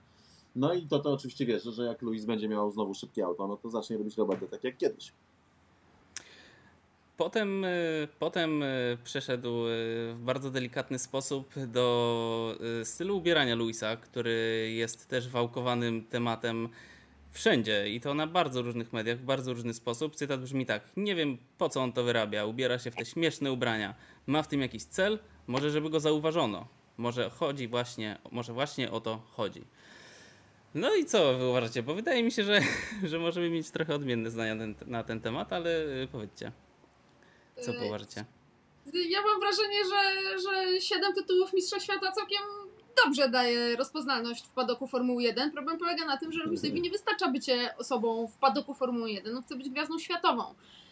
[0.55, 3.69] No i Toto oczywiście wierzy, że jak Luis będzie miał znowu szybkie auto, no to
[3.69, 5.13] zacznie robić robotę tak jak kiedyś.
[7.21, 9.69] Potem, y, potem y, przeszedł y,
[10.13, 16.69] w bardzo delikatny sposób do stylu ubierania Luisa, który jest też wałkowanym tematem
[17.31, 20.15] wszędzie i to na bardzo różnych mediach, w bardzo różny sposób.
[20.15, 23.51] Cytat brzmi tak: Nie wiem po co on to wyrabia, ubiera się w te śmieszne
[23.51, 23.95] ubrania.
[24.27, 25.19] Ma w tym jakiś cel?
[25.47, 26.67] Może żeby go zauważono.
[26.97, 29.63] Może chodzi właśnie, może właśnie o to chodzi.
[30.75, 31.83] No i co wy uważacie?
[31.83, 32.61] Bo wydaje mi się, że,
[33.09, 36.51] że możemy mieć trochę odmienne zdania na ten, na ten temat, ale powiedzcie,
[37.61, 38.25] co wy Y, uważacie?
[38.93, 42.41] Ja mam wrażenie, że, że 7 tytułów Mistrza Świata całkiem
[43.05, 45.51] dobrze daje rozpoznalność w padoku Formuły 1.
[45.51, 49.37] Problem polega na tym, że Luisowi nie wystarcza bycie osobą w padoku Formuły 1.
[49.37, 50.43] On chce być gwiazdą światową.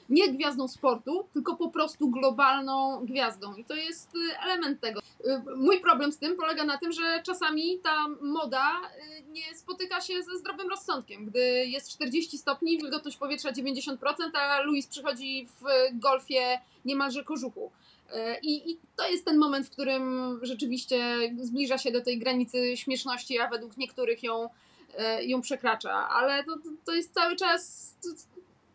[0.09, 3.55] Nie gwiazdą sportu, tylko po prostu globalną gwiazdą.
[3.55, 4.99] I to jest y, element tego.
[4.99, 8.71] Y, Mój problem z tym polega na tym, że czasami ta moda
[9.19, 11.25] y, nie spotyka się ze zdrowym rozsądkiem.
[11.25, 13.97] Gdy jest 40 stopni, wilgotność powietrza 90%,
[14.33, 15.63] a Luis przychodzi w
[15.99, 17.71] golfie niemalże kożuchu.
[18.41, 23.39] I, I to jest ten moment, w którym rzeczywiście zbliża się do tej granicy śmieszności,
[23.39, 24.49] a według niektórych ją,
[25.21, 26.09] ją przekracza.
[26.09, 27.93] Ale to- to jest cały czas.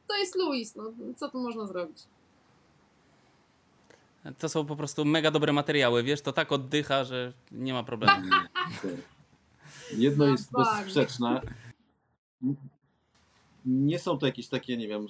[0.08, 0.76] To, jest Luis.
[0.76, 1.98] No, co tu można zrobić?
[4.38, 8.26] To są po prostu mega dobre materiały, wiesz, to tak oddycha, że nie ma problemu.
[9.96, 11.40] Jedno No jest bezsprzeczne.
[13.66, 15.06] nie są to jakieś takie, nie wiem,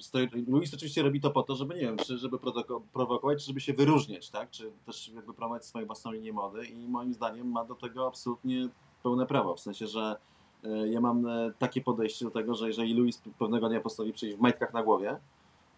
[0.47, 2.37] Luis oczywiście robi to po to, żeby, nie wiem, czy żeby
[2.93, 6.87] prowokować, czy żeby się wyróżniać, tak, czy też jakby promować swoją własną linię mody i
[6.87, 8.69] moim zdaniem ma do tego absolutnie
[9.03, 10.15] pełne prawo, w sensie, że
[10.85, 14.41] ja mam e, takie podejście do tego, że jeżeli Luis pewnego dnia postanowi przyjść w
[14.41, 15.17] majtkach na głowie,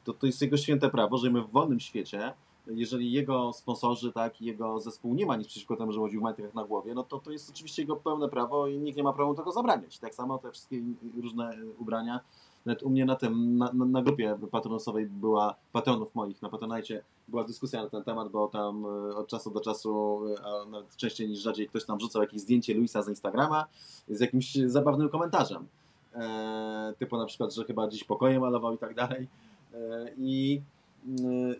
[0.04, 2.34] to to jest jego święte prawo, że my w wolnym świecie
[2.68, 6.54] jeżeli jego sponsorzy, tak, jego zespół nie ma nic przeciwko temu, że chodził w majtkach
[6.54, 9.34] na głowie, no to to jest oczywiście jego pełne prawo i nikt nie ma prawa
[9.34, 10.00] tego zabraniać.
[10.00, 10.82] Tak samo te wszystkie
[11.22, 12.20] różne ubrania.
[12.68, 17.44] Nawet u mnie na tym, na, na grupie patronosowej była, patronów moich na Patronite, była
[17.44, 21.30] dyskusja na ten temat, bo tam e, od czasu do czasu, e, a nawet częściej
[21.30, 23.66] niż rzadziej, ktoś tam rzucał jakieś zdjęcie Luisa z Instagrama
[24.10, 25.68] z jakimś zabawnym komentarzem.
[26.14, 29.28] E, typu na przykład, że chyba dziś pokoje malował i tak dalej.
[29.74, 30.62] E, I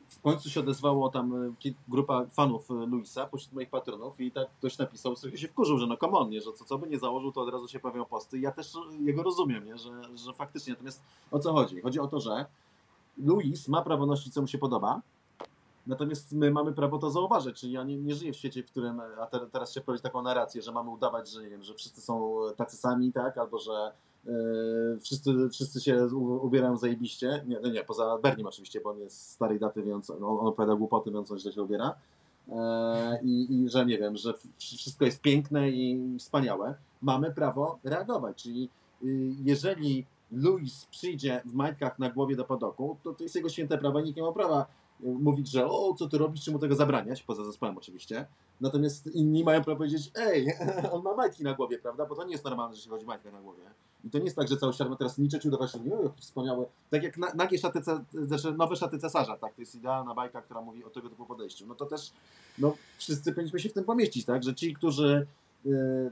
[0.10, 4.48] w końcu się odezwało tam e, grupa fanów e, Luisa pośród moich patronów i tak
[4.60, 7.42] ktoś napisał, sobie się wkurzył, że no komonnie, że co, co by nie założył, to
[7.42, 8.40] od razu się pojawią posty.
[8.40, 9.78] Ja też jego rozumiem, nie?
[9.78, 10.74] Że, że faktycznie.
[10.74, 11.82] Natomiast o co chodzi?
[11.82, 12.46] Chodzi o to, że
[13.18, 15.02] Luis ma prawo nosić, co mu się podoba,
[15.88, 19.02] Natomiast my mamy prawo to zauważyć, czyli ja nie, nie żyję w świecie, w którym,
[19.22, 22.02] a te, teraz się prowadzi taką narrację, że mamy udawać, że nie wiem, że wszyscy
[22.02, 23.92] są tacy sami, tak, albo że
[25.02, 26.06] wszyscy, wszyscy się
[26.42, 27.44] ubierają zajebiście.
[27.48, 30.76] Nie, no nie, poza Bernim oczywiście, bo on jest starej daty, więc on, on opowiada
[30.76, 31.96] głupoty, więc on źle się ubiera.
[32.48, 32.56] Yy,
[33.24, 36.76] I, I że nie wiem, że wszystko jest piękne i wspaniałe.
[37.02, 38.70] Mamy prawo reagować, czyli
[39.02, 43.78] yy, jeżeli Louis przyjdzie w majtkach na głowie do podoku, to to jest jego święte
[43.78, 44.66] prawo, nikt nie ma prawa
[45.00, 48.26] mówić, że o, co ty robisz, czy mu tego zabraniać, poza zespołem oczywiście.
[48.62, 50.48] Natomiast inni mają prawo powiedzieć, ej,
[50.94, 52.06] on ma majtki na głowie, prawda?
[52.06, 53.64] Bo to nie jest normalne, że się chodzi majtkę na głowie.
[54.04, 56.04] I to nie jest tak, że cały świat ma teraz milczeć i udawać się, o,
[56.04, 56.66] jaki wspaniały.
[56.90, 57.82] Tak jak na, nagie szaty,
[58.14, 59.56] znaczy nowe szaty cesarza, tak?
[59.56, 61.68] To jest idealna bajka, która mówi o tego typu podejściu.
[61.68, 62.12] No to też,
[62.58, 64.44] no wszyscy powinniśmy się w tym pomieścić, tak?
[64.44, 65.28] Że ci, którzy
[65.66, 66.12] yy,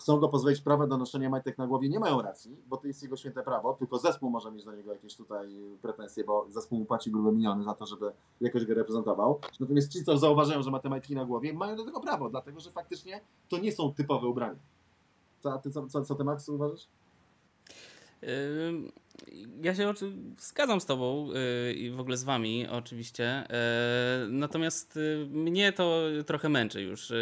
[0.00, 3.02] chcą go pozwolić prawa do noszenia majtek na głowie, nie mają racji, bo to jest
[3.02, 5.48] jego święte prawo, tylko zespół może mieć do niego jakieś tutaj
[5.82, 9.40] pretensje, bo zespół mu płaci grube miliony za to, żeby jakoś go reprezentował.
[9.60, 12.60] Natomiast ci, co zauważają, że ma te majtki na głowie, mają do tego prawo, dlatego
[12.60, 14.58] że faktycznie to nie są typowe ubrania.
[15.40, 16.86] Co, ty, co, co, co ty, Max, uważasz?
[19.62, 19.92] Ja się
[20.38, 21.28] zgadzam z Tobą
[21.68, 23.44] y, i w ogóle z Wami, oczywiście.
[23.44, 27.12] Y, natomiast y, mnie to trochę męczy już.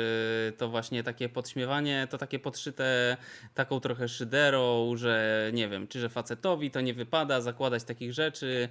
[0.56, 3.16] To właśnie takie podśmiewanie, to takie podszyte
[3.54, 8.68] taką trochę szyderą, że nie wiem, czy że facetowi to nie wypada zakładać takich rzeczy.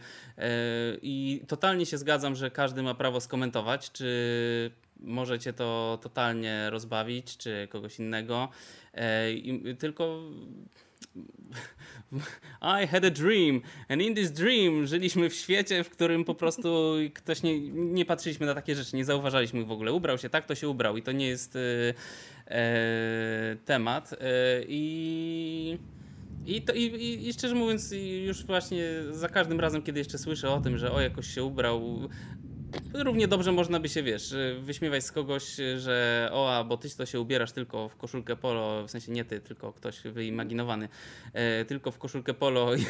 [1.02, 7.68] I totalnie się zgadzam, że każdy ma prawo skomentować, czy możecie to totalnie rozbawić, czy
[7.72, 8.50] kogoś innego.
[9.80, 10.20] Tylko
[12.62, 16.94] I had a dream, and in this dream żyliśmy w świecie, w którym po prostu
[17.14, 19.94] ktoś nie, nie patrzyliśmy na takie rzeczy, nie zauważaliśmy w ogóle.
[19.94, 21.60] Ubrał się tak, to się ubrał i to nie jest e,
[22.46, 24.14] e, temat.
[24.14, 24.18] E,
[24.68, 25.78] I.
[26.46, 27.94] I, to, i, I szczerze mówiąc,
[28.26, 32.10] już właśnie za każdym razem, kiedy jeszcze słyszę o tym, że o jakoś się ubrał,
[32.94, 37.06] równie dobrze można by się, wiesz, wyśmiewać z kogoś, że o, a bo ty to
[37.06, 40.90] się ubierasz tylko w koszulkę polo, w sensie nie ty, tylko ktoś wyimaginowany,
[41.34, 42.82] e, tylko w koszulkę polo i,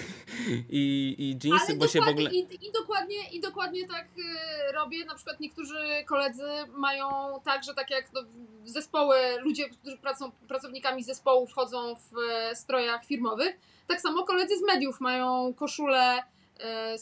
[0.69, 2.31] i, i jeansy, bo się w ogóle...
[2.31, 7.09] I, I, dokładnie, I dokładnie tak e, robię, na przykład niektórzy koledzy mają
[7.43, 8.21] tak, że tak jak no,
[8.65, 14.61] zespoły, ludzie, którzy pracą pracownikami zespołu wchodzą w e, strojach firmowych, tak samo koledzy z
[14.61, 16.23] mediów mają koszule
[16.59, 16.95] e,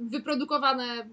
[0.00, 1.06] wyprodukowane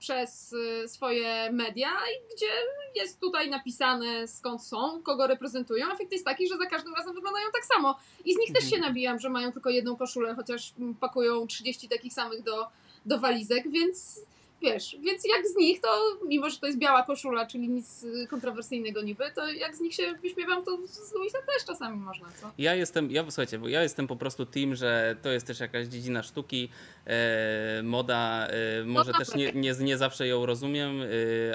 [0.00, 1.90] przez y, swoje media,
[2.34, 2.46] gdzie
[2.94, 5.92] jest tutaj napisane skąd są, kogo reprezentują.
[5.92, 7.98] Efekt jest taki, że za każdym razem wyglądają tak samo.
[8.24, 8.70] I z nich też mhm.
[8.70, 12.66] się nabijam, że mają tylko jedną koszulę, chociaż pakują 30 takich samych do,
[13.06, 14.20] do walizek, więc
[14.62, 15.88] wiesz, więc jak z nich, to
[16.26, 20.14] mimo, że to jest biała koszula, czyli nic kontrowersyjnego niby, to jak z nich się
[20.22, 22.50] wyśmiewam, to z Luisa też czasami można, co?
[22.58, 25.86] Ja jestem, ja słuchajcie, bo ja jestem po prostu team, że to jest też jakaś
[25.86, 26.68] dziedzina sztuki,
[27.06, 31.06] e, moda, e, może też nie, nie, nie zawsze ją rozumiem, e,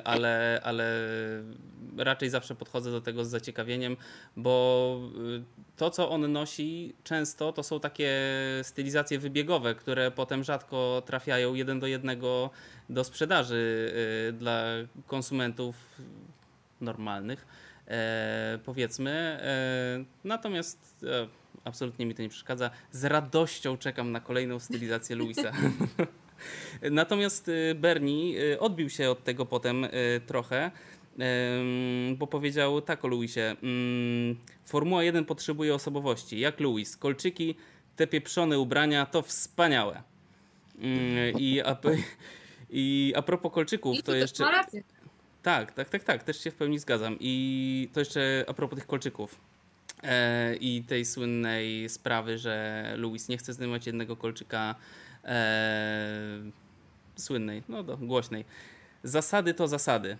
[0.07, 0.85] ale, ale
[1.97, 3.97] raczej zawsze podchodzę do tego z zaciekawieniem,
[4.37, 4.99] bo
[5.37, 5.43] y,
[5.75, 8.11] to, co on nosi, często to są takie
[8.63, 12.49] stylizacje wybiegowe, które potem rzadko trafiają jeden do jednego
[12.89, 13.91] do sprzedaży
[14.29, 14.63] y, dla
[15.07, 15.75] konsumentów
[16.81, 17.47] normalnych,
[17.87, 19.11] e, powiedzmy.
[19.11, 21.27] E, natomiast e,
[21.63, 22.69] absolutnie mi to nie przeszkadza.
[22.91, 25.51] Z radością czekam na kolejną stylizację Luisa.
[26.91, 29.87] Natomiast y, Bernie odbił się od tego potem
[30.25, 30.71] trochę
[32.17, 33.55] bo powiedział tak o Luisie.
[33.63, 36.97] Mm, Formuła 1 potrzebuje osobowości, jak Luis.
[36.97, 37.55] Kolczyki,
[37.95, 40.03] te pieprzone ubrania to wspaniałe.
[40.79, 41.61] Mm, I
[42.69, 44.43] i a propos kolczyków, to jeszcze.
[45.43, 47.17] Tak, tak, tak, tak, też się w pełni zgadzam.
[47.19, 49.39] I to jeszcze a propos tych kolczyków.
[50.03, 54.75] e, i tej słynnej sprawy, że Lewis nie chce zdejmować jednego kolczyka
[55.23, 56.37] e,
[57.15, 58.45] słynnej, no do, głośnej.
[59.03, 60.17] Zasady to zasady.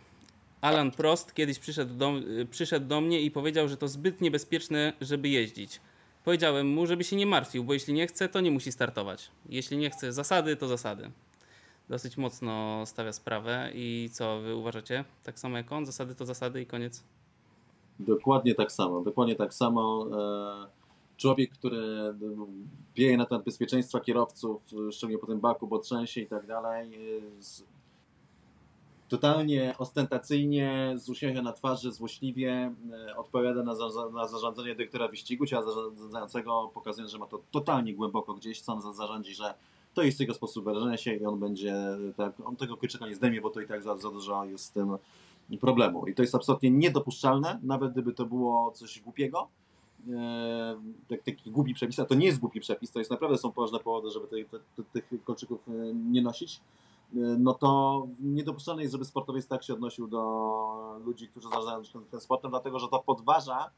[0.61, 2.13] Alan Prost kiedyś przyszedł do,
[2.51, 5.79] przyszedł do mnie i powiedział, że to zbyt niebezpieczne, żeby jeździć.
[6.23, 9.31] Powiedziałem mu, żeby się nie martwił, bo jeśli nie chce, to nie musi startować.
[9.49, 11.11] Jeśli nie chce zasady, to zasady.
[11.89, 15.05] Dosyć mocno stawia sprawę i co wy uważacie?
[15.23, 15.85] Tak samo jak on?
[15.85, 17.03] Zasady to zasady i koniec?
[17.99, 19.01] Dokładnie tak samo.
[19.01, 20.07] Dokładnie tak samo.
[20.11, 20.67] E,
[21.17, 22.13] człowiek, który
[22.95, 24.61] wieje na temat bezpieczeństwa kierowców,
[24.91, 26.91] szczególnie po tym baku, bo trzęsie i tak dalej,
[29.07, 32.73] totalnie ostentacyjnie, z uśmiechem na twarzy, złośliwie
[33.07, 37.93] e, odpowiada na, za, na zarządzenie dyrektora wyścigu, ciała zarządzającego, pokazując, że ma to totalnie
[37.93, 39.53] głęboko gdzieś, sam zarządzi, że
[39.95, 41.75] to jest jego sposób wyrażenia się i on będzie,
[42.17, 44.71] tak, on tego kluczyka nie zdejmie, bo to i tak za, za dużo jest z
[44.71, 44.97] tym
[45.61, 46.07] problemu.
[46.07, 49.47] I to jest absolutnie niedopuszczalne, nawet gdyby to było coś głupiego,
[50.09, 50.75] e,
[51.09, 53.79] tak, taki głupi przepis, a to nie jest głupi przepis, to jest naprawdę są poważne
[53.79, 54.27] powody, żeby
[54.93, 56.61] tych kolczyków e, nie nosić,
[57.13, 62.19] e, no to niedopuszczalne jest, żeby sportowiec tak się odnosił do ludzi, którzy zarządzają tym
[62.19, 63.69] sportem, dlatego że to podważa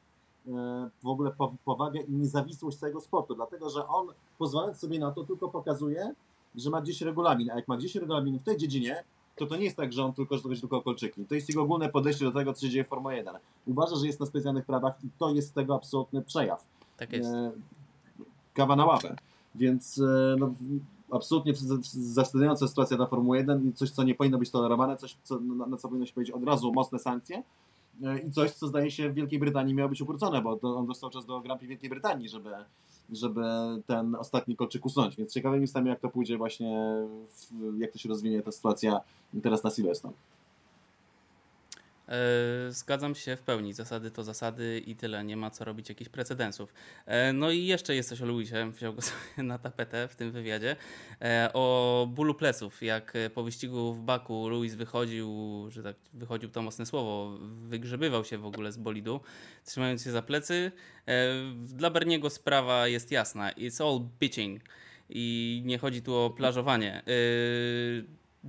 [1.04, 1.32] w ogóle
[1.66, 6.14] powagę i niezawisłość całego sportu, dlatego że on pozwalając sobie na to tylko pokazuje,
[6.56, 9.04] że ma gdzieś regulamin, a jak ma gdzieś regulamin w tej dziedzinie,
[9.36, 11.26] to to nie jest tak, że on tylko, że to tylko kolczyki.
[11.26, 13.36] To jest jego ogólne podejście do tego, co się dzieje w Formule 1.
[13.68, 16.66] Uważa, że jest na specjalnych prawach i to jest tego absolutny przejaw.
[16.98, 17.30] Tak jest.
[17.30, 17.52] E,
[18.54, 19.16] kawa na łapę.
[19.56, 20.54] Więc e, no,
[21.12, 21.54] absolutnie
[21.92, 25.78] zastanawiająca sytuacja dla Formuły 1 i coś, co nie powinno być tolerowane, coś, co, na,
[25.78, 27.44] co powinno się powiedzieć od razu mocne sankcje e,
[28.28, 31.26] i coś, co zdaje się w Wielkiej Brytanii miało być ukrócone, bo on dostał czas
[31.26, 32.50] do Grand Prix Wielkiej Brytanii, żeby
[33.10, 33.42] żeby
[33.86, 35.16] ten ostatni kolczyk usunąć.
[35.16, 36.78] Więc ciekawe jestem, jak to pójdzie właśnie,
[37.30, 39.00] w, jak to się rozwinie ta sytuacja
[39.44, 40.14] teraz na Silverstone.
[42.08, 43.74] E, zgadzam się w pełni.
[43.74, 45.24] Zasady to zasady i tyle.
[45.24, 46.74] Nie ma co robić jakichś precedensów.
[47.06, 48.72] E, no i jeszcze jest coś o Luisie.
[48.72, 50.76] Wziął go sobie na tapetę w tym wywiadzie.
[51.22, 52.82] E, o bólu pleców.
[52.82, 57.38] Jak po wyścigu w Baku Luis wychodził, że tak wychodził to mocne słowo,
[57.68, 59.20] wygrzebywał się w ogóle z bolidu,
[59.66, 60.72] trzymając się za plecy.
[61.56, 63.52] Dla Berniego sprawa jest jasna.
[63.52, 64.62] It's all bitching.
[65.10, 67.04] I nie chodzi tu o plażowanie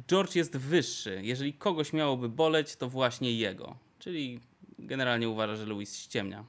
[0.07, 1.21] George jest wyższy.
[1.23, 3.77] Jeżeli kogoś miałoby boleć, to właśnie jego.
[3.99, 4.41] Czyli
[4.79, 6.45] generalnie uważa, że Louis ściemnia.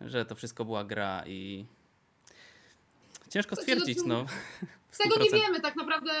[0.00, 1.66] Że to wszystko była gra i
[3.30, 3.98] ciężko stwierdzić.
[4.06, 4.26] No,
[5.02, 6.12] tego nie wiemy tak naprawdę.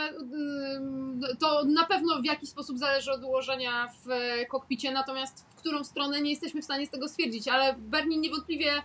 [1.40, 4.08] To na pewno w jakiś sposób zależy od ułożenia w
[4.48, 7.48] kokpicie, natomiast w którą stronę nie jesteśmy w stanie z tego stwierdzić.
[7.48, 8.82] Ale Bernie niewątpliwie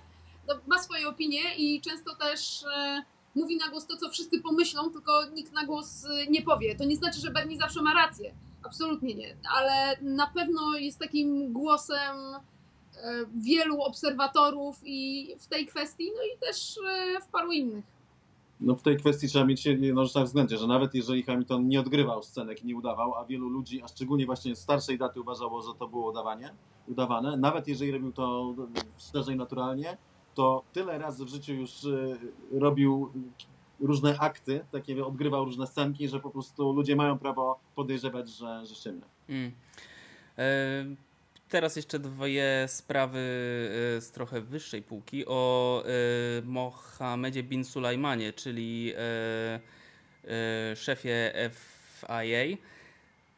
[0.47, 3.03] no, ma swoje opinie i często też e,
[3.35, 6.75] mówi na głos to, co wszyscy pomyślą, tylko nikt na głos y, nie powie.
[6.75, 8.33] To nie znaczy, że Bernie zawsze ma rację.
[8.63, 9.35] Absolutnie nie.
[9.55, 12.99] Ale na pewno jest takim głosem y,
[13.35, 17.99] wielu obserwatorów i w tej kwestii, no i też y, w paru innych.
[18.61, 21.79] No w tej kwestii trzeba mieć jedną rzecz na względzie, że nawet jeżeli Hamilton nie
[21.79, 25.87] odgrywał scenek nie udawał, a wielu ludzi, a szczególnie właśnie starszej daty uważało, że to
[25.87, 26.53] było udawanie,
[26.87, 28.55] udawane, nawet jeżeli robił to
[28.97, 29.97] szczerze i naturalnie,
[30.39, 32.17] to tyle razy w życiu już y,
[32.51, 33.11] robił
[33.79, 38.91] różne akty, takie odgrywał różne scenki, że po prostu ludzie mają prawo podejrzewać, że, że.
[39.29, 39.51] Mm.
[40.37, 40.85] E,
[41.49, 43.19] teraz jeszcze dwie sprawy
[43.97, 48.93] e, z trochę wyższej półki o e, Mohamedzie bin Sulajmanie, czyli
[50.75, 51.31] szefie
[51.99, 52.57] FIA.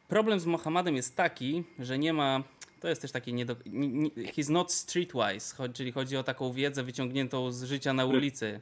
[0.08, 2.42] Problem z Mohamedem jest taki, że nie ma
[2.82, 7.62] to jest też takie nie, he's not streetwise, czyli chodzi o taką wiedzę wyciągniętą z
[7.62, 8.60] życia na ulicy.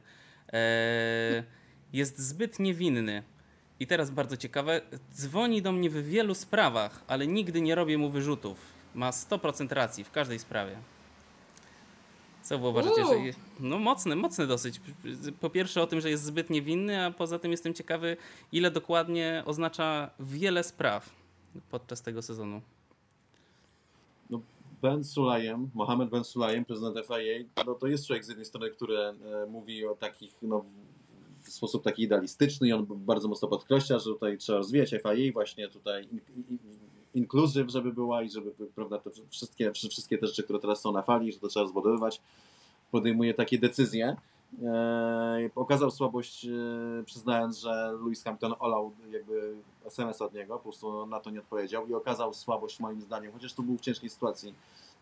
[0.53, 1.43] E,
[1.93, 3.23] jest zbyt niewinny.
[3.79, 4.81] I teraz bardzo ciekawe,
[5.13, 8.57] dzwoni do mnie w wielu sprawach, ale nigdy nie robię mu wyrzutów.
[8.95, 10.75] Ma 100% racji w każdej sprawie.
[12.43, 13.15] Co wy uważacie, że
[13.59, 14.81] no mocny, mocny dosyć.
[15.39, 18.17] Po pierwsze o tym, że jest zbyt niewinny, a poza tym jestem ciekawy,
[18.51, 21.09] ile dokładnie oznacza wiele spraw
[21.69, 22.61] podczas tego sezonu.
[24.81, 28.97] Ben Sulayem, Mohamed Ben Sulayem, prezydent FIA, no to jest człowiek z jednej strony, który
[28.97, 29.15] e,
[29.49, 30.65] mówi o takich, no,
[31.39, 35.67] w sposób taki idealistyczny i on bardzo mocno podkreśla, że tutaj trzeba rozwijać FIA, właśnie
[35.67, 36.07] tutaj
[37.13, 41.01] inkluzyw, żeby była i żeby, prawda, te wszystkie, wszystkie te rzeczy, które teraz są na
[41.01, 42.21] fali, że to trzeba zbudowywać,
[42.91, 44.15] podejmuje takie decyzje.
[44.63, 49.55] E, okazał słabość, e, przyznając, że Lewis Hamilton olał jakby
[49.85, 53.53] SMS od niego, po prostu na to nie odpowiedział i okazał słabość moim zdaniem, chociaż
[53.53, 54.53] tu był w ciężkiej sytuacji,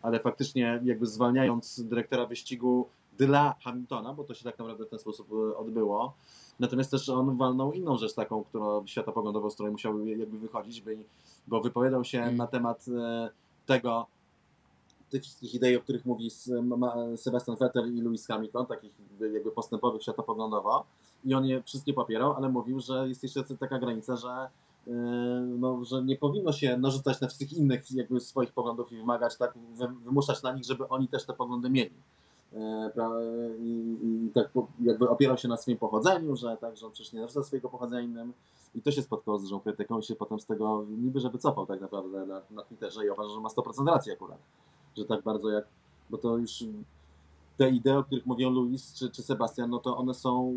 [0.02, 4.98] ale faktycznie jakby zwalniając dyrektora wyścigu dla Hamiltona, bo to się tak naprawdę w ten
[4.98, 6.14] sposób e, odbyło.
[6.60, 10.82] Natomiast też on walnął inną rzecz taką, którą światopoglądową, z której musiał jakby wychodzić,
[11.46, 12.36] bo wypowiadał się mm.
[12.36, 12.86] na temat
[13.66, 14.06] tego,
[15.10, 16.30] tych wszystkich idei, o których mówi
[17.16, 18.92] Sebastian Vettel i Lewis Hamilton, takich
[19.32, 20.84] jakby postępowych światopoglądowo
[21.24, 24.48] i on je wszystkie popierał, ale mówił, że jest jeszcze taka granica, że
[25.58, 29.54] no, że nie powinno się narzucać na wszystkich innych jakby swoich poglądów i wymagać, tak,
[30.04, 31.94] wymuszać na nich, żeby oni też te poglądy mieli.
[32.52, 32.90] E,
[33.58, 34.50] I, i tak
[34.80, 38.00] jakby opierał się na swoim pochodzeniu, że tak, że on przecież nie narzuca swojego pochodzenia
[38.02, 38.32] innym
[38.74, 41.66] i to się spotkało z dużą krytyką i się potem z tego niby, że wycofał
[41.66, 44.38] tak naprawdę na, na Twitterze i uważa, że ma 100% racji akurat,
[44.96, 45.64] że tak bardzo jak,
[46.10, 46.64] bo to już
[47.56, 50.54] te idee, o których mówią Luis czy, czy Sebastian, no to one są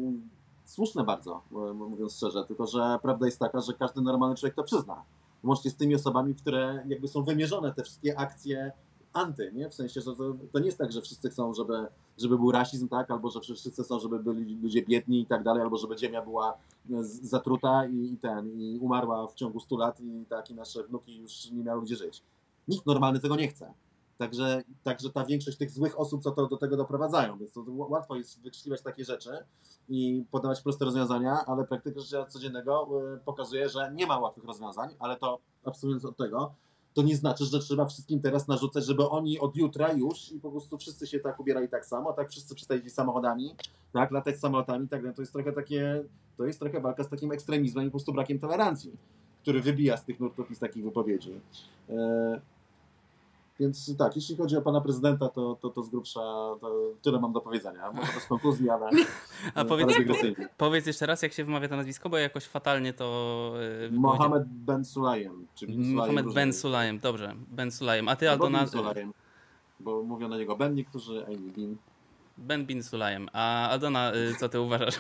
[0.74, 1.41] słuszne bardzo,
[1.74, 5.03] mówiąc szczerze, tylko że prawda jest taka, że każdy normalny człowiek to przyzna.
[5.43, 8.71] Łącznie z tymi osobami, które jakby są wymierzone te wszystkie akcje
[9.13, 9.69] anty, nie?
[9.69, 12.88] W sensie, że to, to, nie jest tak, że wszyscy chcą, żeby, żeby był rasizm,
[12.88, 13.11] tak?
[13.11, 16.53] Albo że wszyscy chcą, żeby byli ludzie biedni i tak dalej, albo żeby ziemia była
[16.53, 20.84] e, zatruta i, i ten, i umarła w ciągu 100 lat i tak, i nasze
[20.84, 22.24] wnuki już nie miały gdzie żyć.
[22.67, 23.74] Nikt normalny tego nie chce.
[24.18, 28.16] Także, także ta większość tych złych osób, co to do tego doprowadzają, więc to łatwo
[28.16, 29.32] jest wykrzykiwać takie rzeczy
[29.89, 34.89] i podawać proste rozwiązania, ale praktyka życia codziennego e, pokazuje, że nie ma łatwych rozwiązań,
[34.99, 36.53] ale to abstrahując od tego,
[36.93, 40.51] to nie znaczy, że trzeba wszystkim teraz narzucać, żeby oni od jutra już i po
[40.51, 43.55] prostu wszyscy się tak ubierali tak samo, tak wszyscy przestali samochodami,
[43.93, 45.16] tak, latać samolotami, tak.
[45.16, 46.03] To jest trochę takie,
[46.38, 48.91] to jest trochę walka z takim ekstremizmem i po prostu brakiem tolerancji,
[49.41, 51.39] który wybija z tych nurtów i z takich wypowiedzi.
[53.64, 56.20] E, więc tak, jeśli chodzi o pana prezydenta, to, to, to z grubsza
[56.61, 57.91] to tyle mam do powiedzenia.
[57.91, 58.89] Może bez konkluzji, ale.
[59.55, 59.89] A powiedz,
[60.57, 63.53] powiedz jeszcze raz, jak się wymawia to nazwisko, bo jakoś fatalnie to.
[63.82, 65.47] Yy, Mohamed Ben Sulajem.
[65.68, 67.36] Mohamed Ben Sulajem, dobrze.
[67.47, 68.07] Ben Sulajem.
[68.07, 68.59] A ty, Aldona.
[68.59, 69.14] Ben Sulajem,
[69.80, 71.78] bo mówią na niego Ben niektórzy, a inni Bin.
[72.38, 73.30] Ben Bin Sulajem.
[73.34, 74.95] A Aldona, y, co ty uważasz?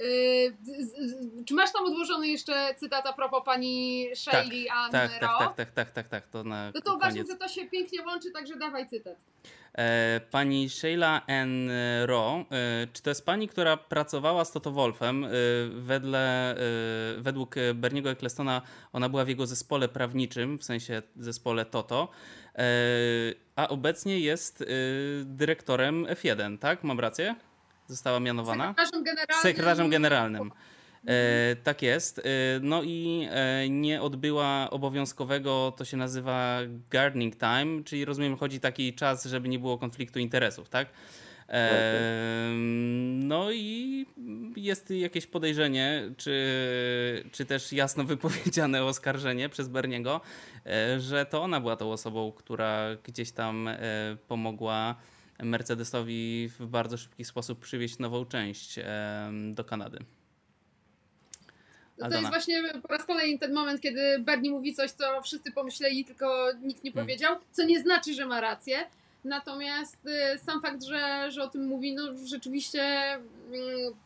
[0.00, 5.20] Yy, czy masz tam odłożony jeszcze cytat a propos pani Shelly tak, Ann tak, tak,
[5.20, 8.30] tak, tak, tak, tak, tak, to na No to uważam, że to się pięknie łączy,
[8.30, 9.16] także dawaj cytat.
[9.78, 11.70] E, pani Sheila N.
[12.06, 15.24] Ro, e, czy to jest pani, która pracowała z Toto Wolfem?
[15.24, 15.28] E,
[15.68, 16.56] wedle,
[17.18, 18.62] według Berniego Ecclestona
[18.92, 22.08] ona była w jego zespole prawniczym, w sensie zespole Toto,
[23.56, 24.64] a obecnie jest
[25.24, 26.84] dyrektorem F1, tak?
[26.84, 27.34] Mam rację?
[27.88, 28.68] Została mianowana?
[28.68, 29.42] Sekretarzem generalnym.
[29.42, 30.52] Sekretarzem generalnym.
[31.06, 32.18] E, tak jest.
[32.18, 32.22] E,
[32.60, 36.58] no i e, nie odbyła obowiązkowego, to się nazywa
[36.90, 40.88] gardening time, czyli rozumiem, chodzi taki czas, żeby nie było konfliktu interesów, tak?
[41.48, 42.48] E,
[43.14, 44.06] no i
[44.56, 50.20] jest jakieś podejrzenie, czy, czy też jasno wypowiedziane oskarżenie przez Berniego,
[50.66, 53.78] e, że to ona była tą osobą, która gdzieś tam e,
[54.28, 54.94] pomogła
[55.42, 58.78] Mercedesowi w bardzo szybki sposób przywieźć nową część
[59.52, 59.98] do Kanady.
[61.98, 66.04] To jest właśnie po raz kolejny ten moment, kiedy Bernie mówi coś, co wszyscy pomyśleli,
[66.04, 67.06] tylko nikt nie hmm.
[67.06, 68.76] powiedział, co nie znaczy, że ma rację.
[69.24, 73.20] Natomiast y, sam fakt, że, że o tym mówi, no rzeczywiście mm,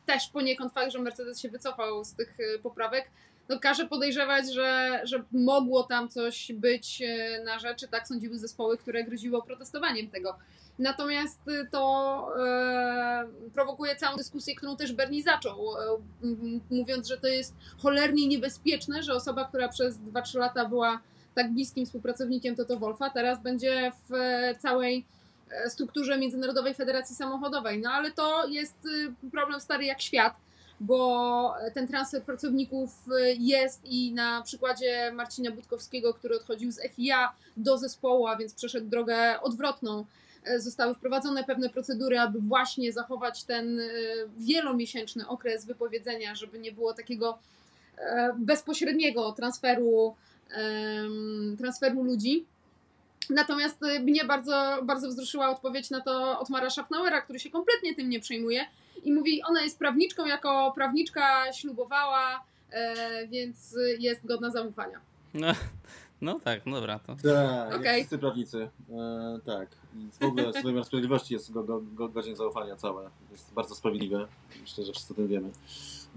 [0.07, 3.11] też poniekąd fakt, że Mercedes się wycofał z tych y, poprawek,
[3.49, 8.79] no każe podejrzewać, że, że mogło tam coś być y, na rzeczy, tak sądziły zespoły,
[8.79, 10.39] które groziło protestowaniem tego.
[10.79, 15.99] Natomiast to e, prowokuje całą dyskusję, którą też Bernie zaczął, e,
[16.71, 21.01] mówiąc, że to jest cholernie niebezpieczne, że osoba, która przez 2-3 lata była
[21.35, 24.13] tak bliskim współpracownikiem Toto Wolfa, teraz będzie w
[24.59, 25.05] całej
[25.51, 27.81] e, strukturze Międzynarodowej Federacji Samochodowej.
[27.81, 30.37] No ale to jest y, problem stary jak świat,
[30.81, 37.33] bo ten transfer pracowników y, jest i na przykładzie Marcina Budkowskiego, który odchodził z FIA
[37.57, 40.05] do zespołu, a więc przeszedł drogę odwrotną
[40.57, 43.85] zostały wprowadzone pewne procedury, aby właśnie zachować ten e,
[44.39, 47.39] wielomiesięczny okres wypowiedzenia, żeby nie było takiego
[47.99, 50.15] e, bezpośredniego transferu,
[51.59, 52.45] transferu ludzi.
[53.31, 58.09] Natomiast mnie bardzo, bardzo wzruszyła odpowiedź na to od Mara Schaffnauera, który się kompletnie tym
[58.09, 58.65] nie przejmuje
[59.05, 62.45] i mówi, ona jest prawniczką, jako prawniczka ślubowała,
[63.29, 65.01] więc jest godna zaufania.
[65.35, 65.53] No,
[66.21, 66.99] no tak, no dobra.
[66.99, 67.15] To...
[67.15, 67.95] Tak, okay.
[67.95, 68.69] wszyscy prawnicy.
[68.91, 69.69] E, tak.
[70.21, 73.11] W ogóle wymiar sprawiedliwości jest go, go, go, godzien zaufania całe.
[73.31, 74.27] Jest bardzo sprawiedliwe.
[74.61, 75.51] Myślę, że wszyscy o tym wiemy.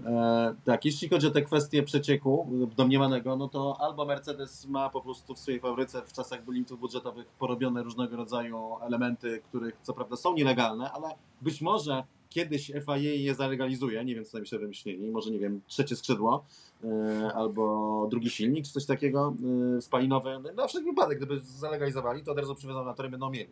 [0.06, 2.46] E, tak, jeśli chodzi o te kwestie przecieku
[2.76, 7.26] domniemanego, no to albo Mercedes ma po prostu w swojej fabryce w czasach limitów budżetowych
[7.26, 11.08] porobione różnego rodzaju elementy, których co prawda są nielegalne, ale
[11.40, 15.60] być może kiedyś FIA je zalegalizuje, nie wiem co tam się wymyślili, może nie wiem,
[15.66, 16.44] trzecie skrzydło
[16.84, 19.34] e, albo drugi silnik, czy coś takiego
[19.76, 20.38] e, spalinowy.
[20.56, 23.50] Na wszelki wypadek, gdyby zalegalizowali, to od razu przywiozą na tory będą mieli.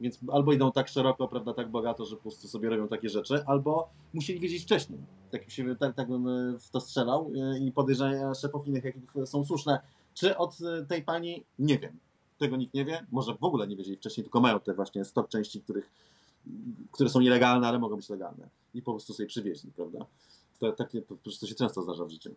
[0.00, 3.44] Więc albo idą tak szeroko, prawda, tak bogato, że po prostu sobie robią takie rzeczy,
[3.46, 4.98] albo musieli wiedzieć wcześniej.
[5.30, 8.84] Tak, się, tak, tak bym e, w to strzelał i podejrzenia szefów innych
[9.24, 9.80] są słuszne.
[10.14, 10.58] Czy od
[10.88, 11.44] tej pani?
[11.58, 11.98] Nie wiem.
[12.38, 15.28] Tego nikt nie wie, może w ogóle nie wiedzieli wcześniej, tylko mają te właśnie stok
[15.28, 15.90] części, których,
[16.92, 20.06] które są nielegalne, ale mogą być legalne i po prostu sobie przywieźli, prawda?
[20.60, 22.34] To, takie, to, to się często zdarza w życiu.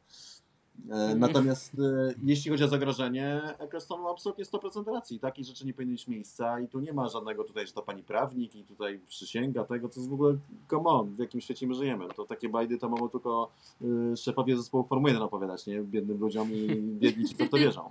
[0.90, 5.20] E, natomiast e, jeśli chodzi o zagrożenie, Eccleston ma absolutnie 100% racji.
[5.20, 8.04] Takich rzeczy nie powinno mieć miejsca i tu nie ma żadnego tutaj, że to pani
[8.04, 10.38] prawnik i tutaj przysięga tego, to jest w ogóle
[10.70, 12.08] come on, w jakim świecie my żyjemy.
[12.16, 13.52] To takie bajdy to mogą tylko
[14.14, 15.82] y, szefowie zespołu Formuły 1 opowiadać, nie?
[15.82, 17.90] Biednym ludziom i biedni ci, co w to wierzą.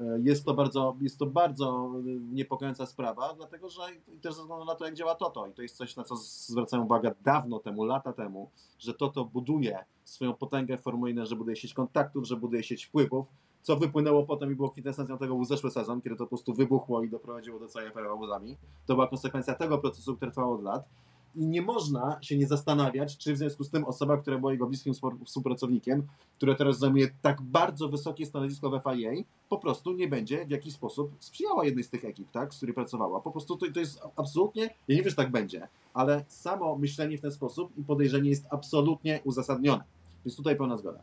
[0.00, 3.82] E, Jest to bardzo, jest to bardzo y, niepokojąca sprawa, dlatego że
[4.20, 5.46] też ze względu na to, jak działa Toto.
[5.46, 9.84] I to jest coś, na co zwracałem uwagę dawno temu, lata temu, że Toto buduje
[10.04, 13.26] swoją potęgę formułę, że buduje sieć kontaktów, że buduje sieć wpływów,
[13.62, 17.02] co wypłynęło potem i było kwintesencją tego był zeszły sezon, kiedy to po prostu wybuchło
[17.02, 18.56] i doprowadziło do całej afery łazami.
[18.86, 20.88] To była konsekwencja tego procesu, który trwał od lat.
[21.34, 24.66] I nie można się nie zastanawiać, czy w związku z tym osoba, która była jego
[24.66, 26.06] bliskim współ- współpracownikiem,
[26.36, 29.10] która teraz zajmuje tak bardzo wysokie stanowisko w FIA,
[29.48, 32.74] po prostu nie będzie w jakiś sposób sprzyjała jednej z tych ekip, tak, z której
[32.74, 33.20] pracowała.
[33.20, 37.18] Po prostu to, to jest absolutnie, ja nie wiem, że tak będzie, ale samo myślenie
[37.18, 39.84] w ten sposób i podejrzenie jest absolutnie uzasadnione.
[40.24, 41.00] Więc tutaj pełna zgoda.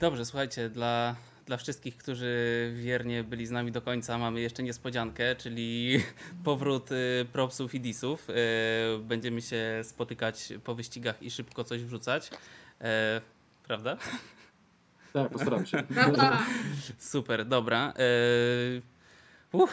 [0.00, 1.16] Dobrze, słuchajcie, dla,
[1.46, 6.00] dla wszystkich, którzy wiernie byli z nami do końca, mamy jeszcze niespodziankę, czyli
[6.44, 8.30] powrót y, propsów i disów.
[8.30, 8.34] Y,
[8.98, 12.30] Będziemy się spotykać po wyścigach i szybko coś wrzucać.
[12.80, 13.20] E,
[13.66, 13.96] Prawda?
[15.12, 15.82] Tak, postaram się.
[15.94, 16.38] Prawda?
[16.98, 17.92] Super, dobra.
[17.98, 18.02] E,
[19.52, 19.70] Uff,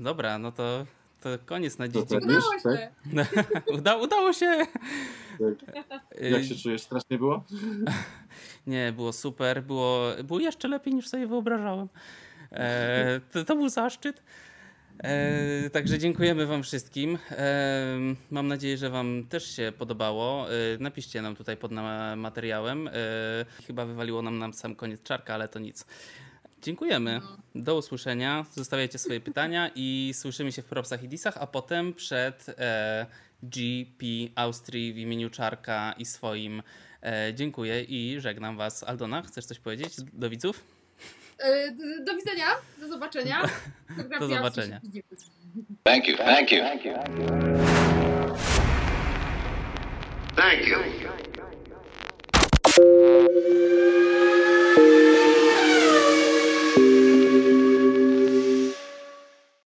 [0.00, 0.86] dobra, no to,
[1.20, 2.02] to koniec na dziś.
[2.02, 2.88] Udało się.
[3.78, 4.66] Uda, udało się!
[5.38, 6.04] Tak.
[6.20, 6.82] Jak się czujesz?
[6.82, 7.44] Strasznie było?
[8.66, 11.88] Nie, było super, było, było jeszcze lepiej niż sobie wyobrażałem.
[12.52, 14.22] E, to, to był zaszczyt.
[14.98, 17.18] E, także dziękujemy Wam wszystkim.
[17.30, 17.96] E,
[18.30, 20.46] mam nadzieję, że Wam też się podobało.
[20.50, 22.88] E, napiszcie nam tutaj pod na materiałem.
[22.88, 22.92] E,
[23.66, 25.86] chyba wywaliło nam na sam koniec czarka, ale to nic.
[26.62, 27.20] Dziękujemy.
[27.54, 28.46] Do usłyszenia.
[28.54, 33.06] Zostawiajcie swoje pytania i słyszymy się w propsach i disach, a potem przed e,
[33.42, 34.04] GP
[34.34, 36.62] Austrii w imieniu Czarka i swoim
[37.02, 38.84] e, dziękuję i żegnam Was.
[38.84, 40.64] Aldona, chcesz coś powiedzieć do widzów?
[41.38, 41.70] E,
[42.04, 42.46] Do widzenia,
[42.80, 43.42] do zobaczenia.
[44.20, 44.80] Do zobaczenia.
[45.82, 46.16] Thank you.
[46.16, 46.58] Thank you.
[46.58, 46.92] Thank you.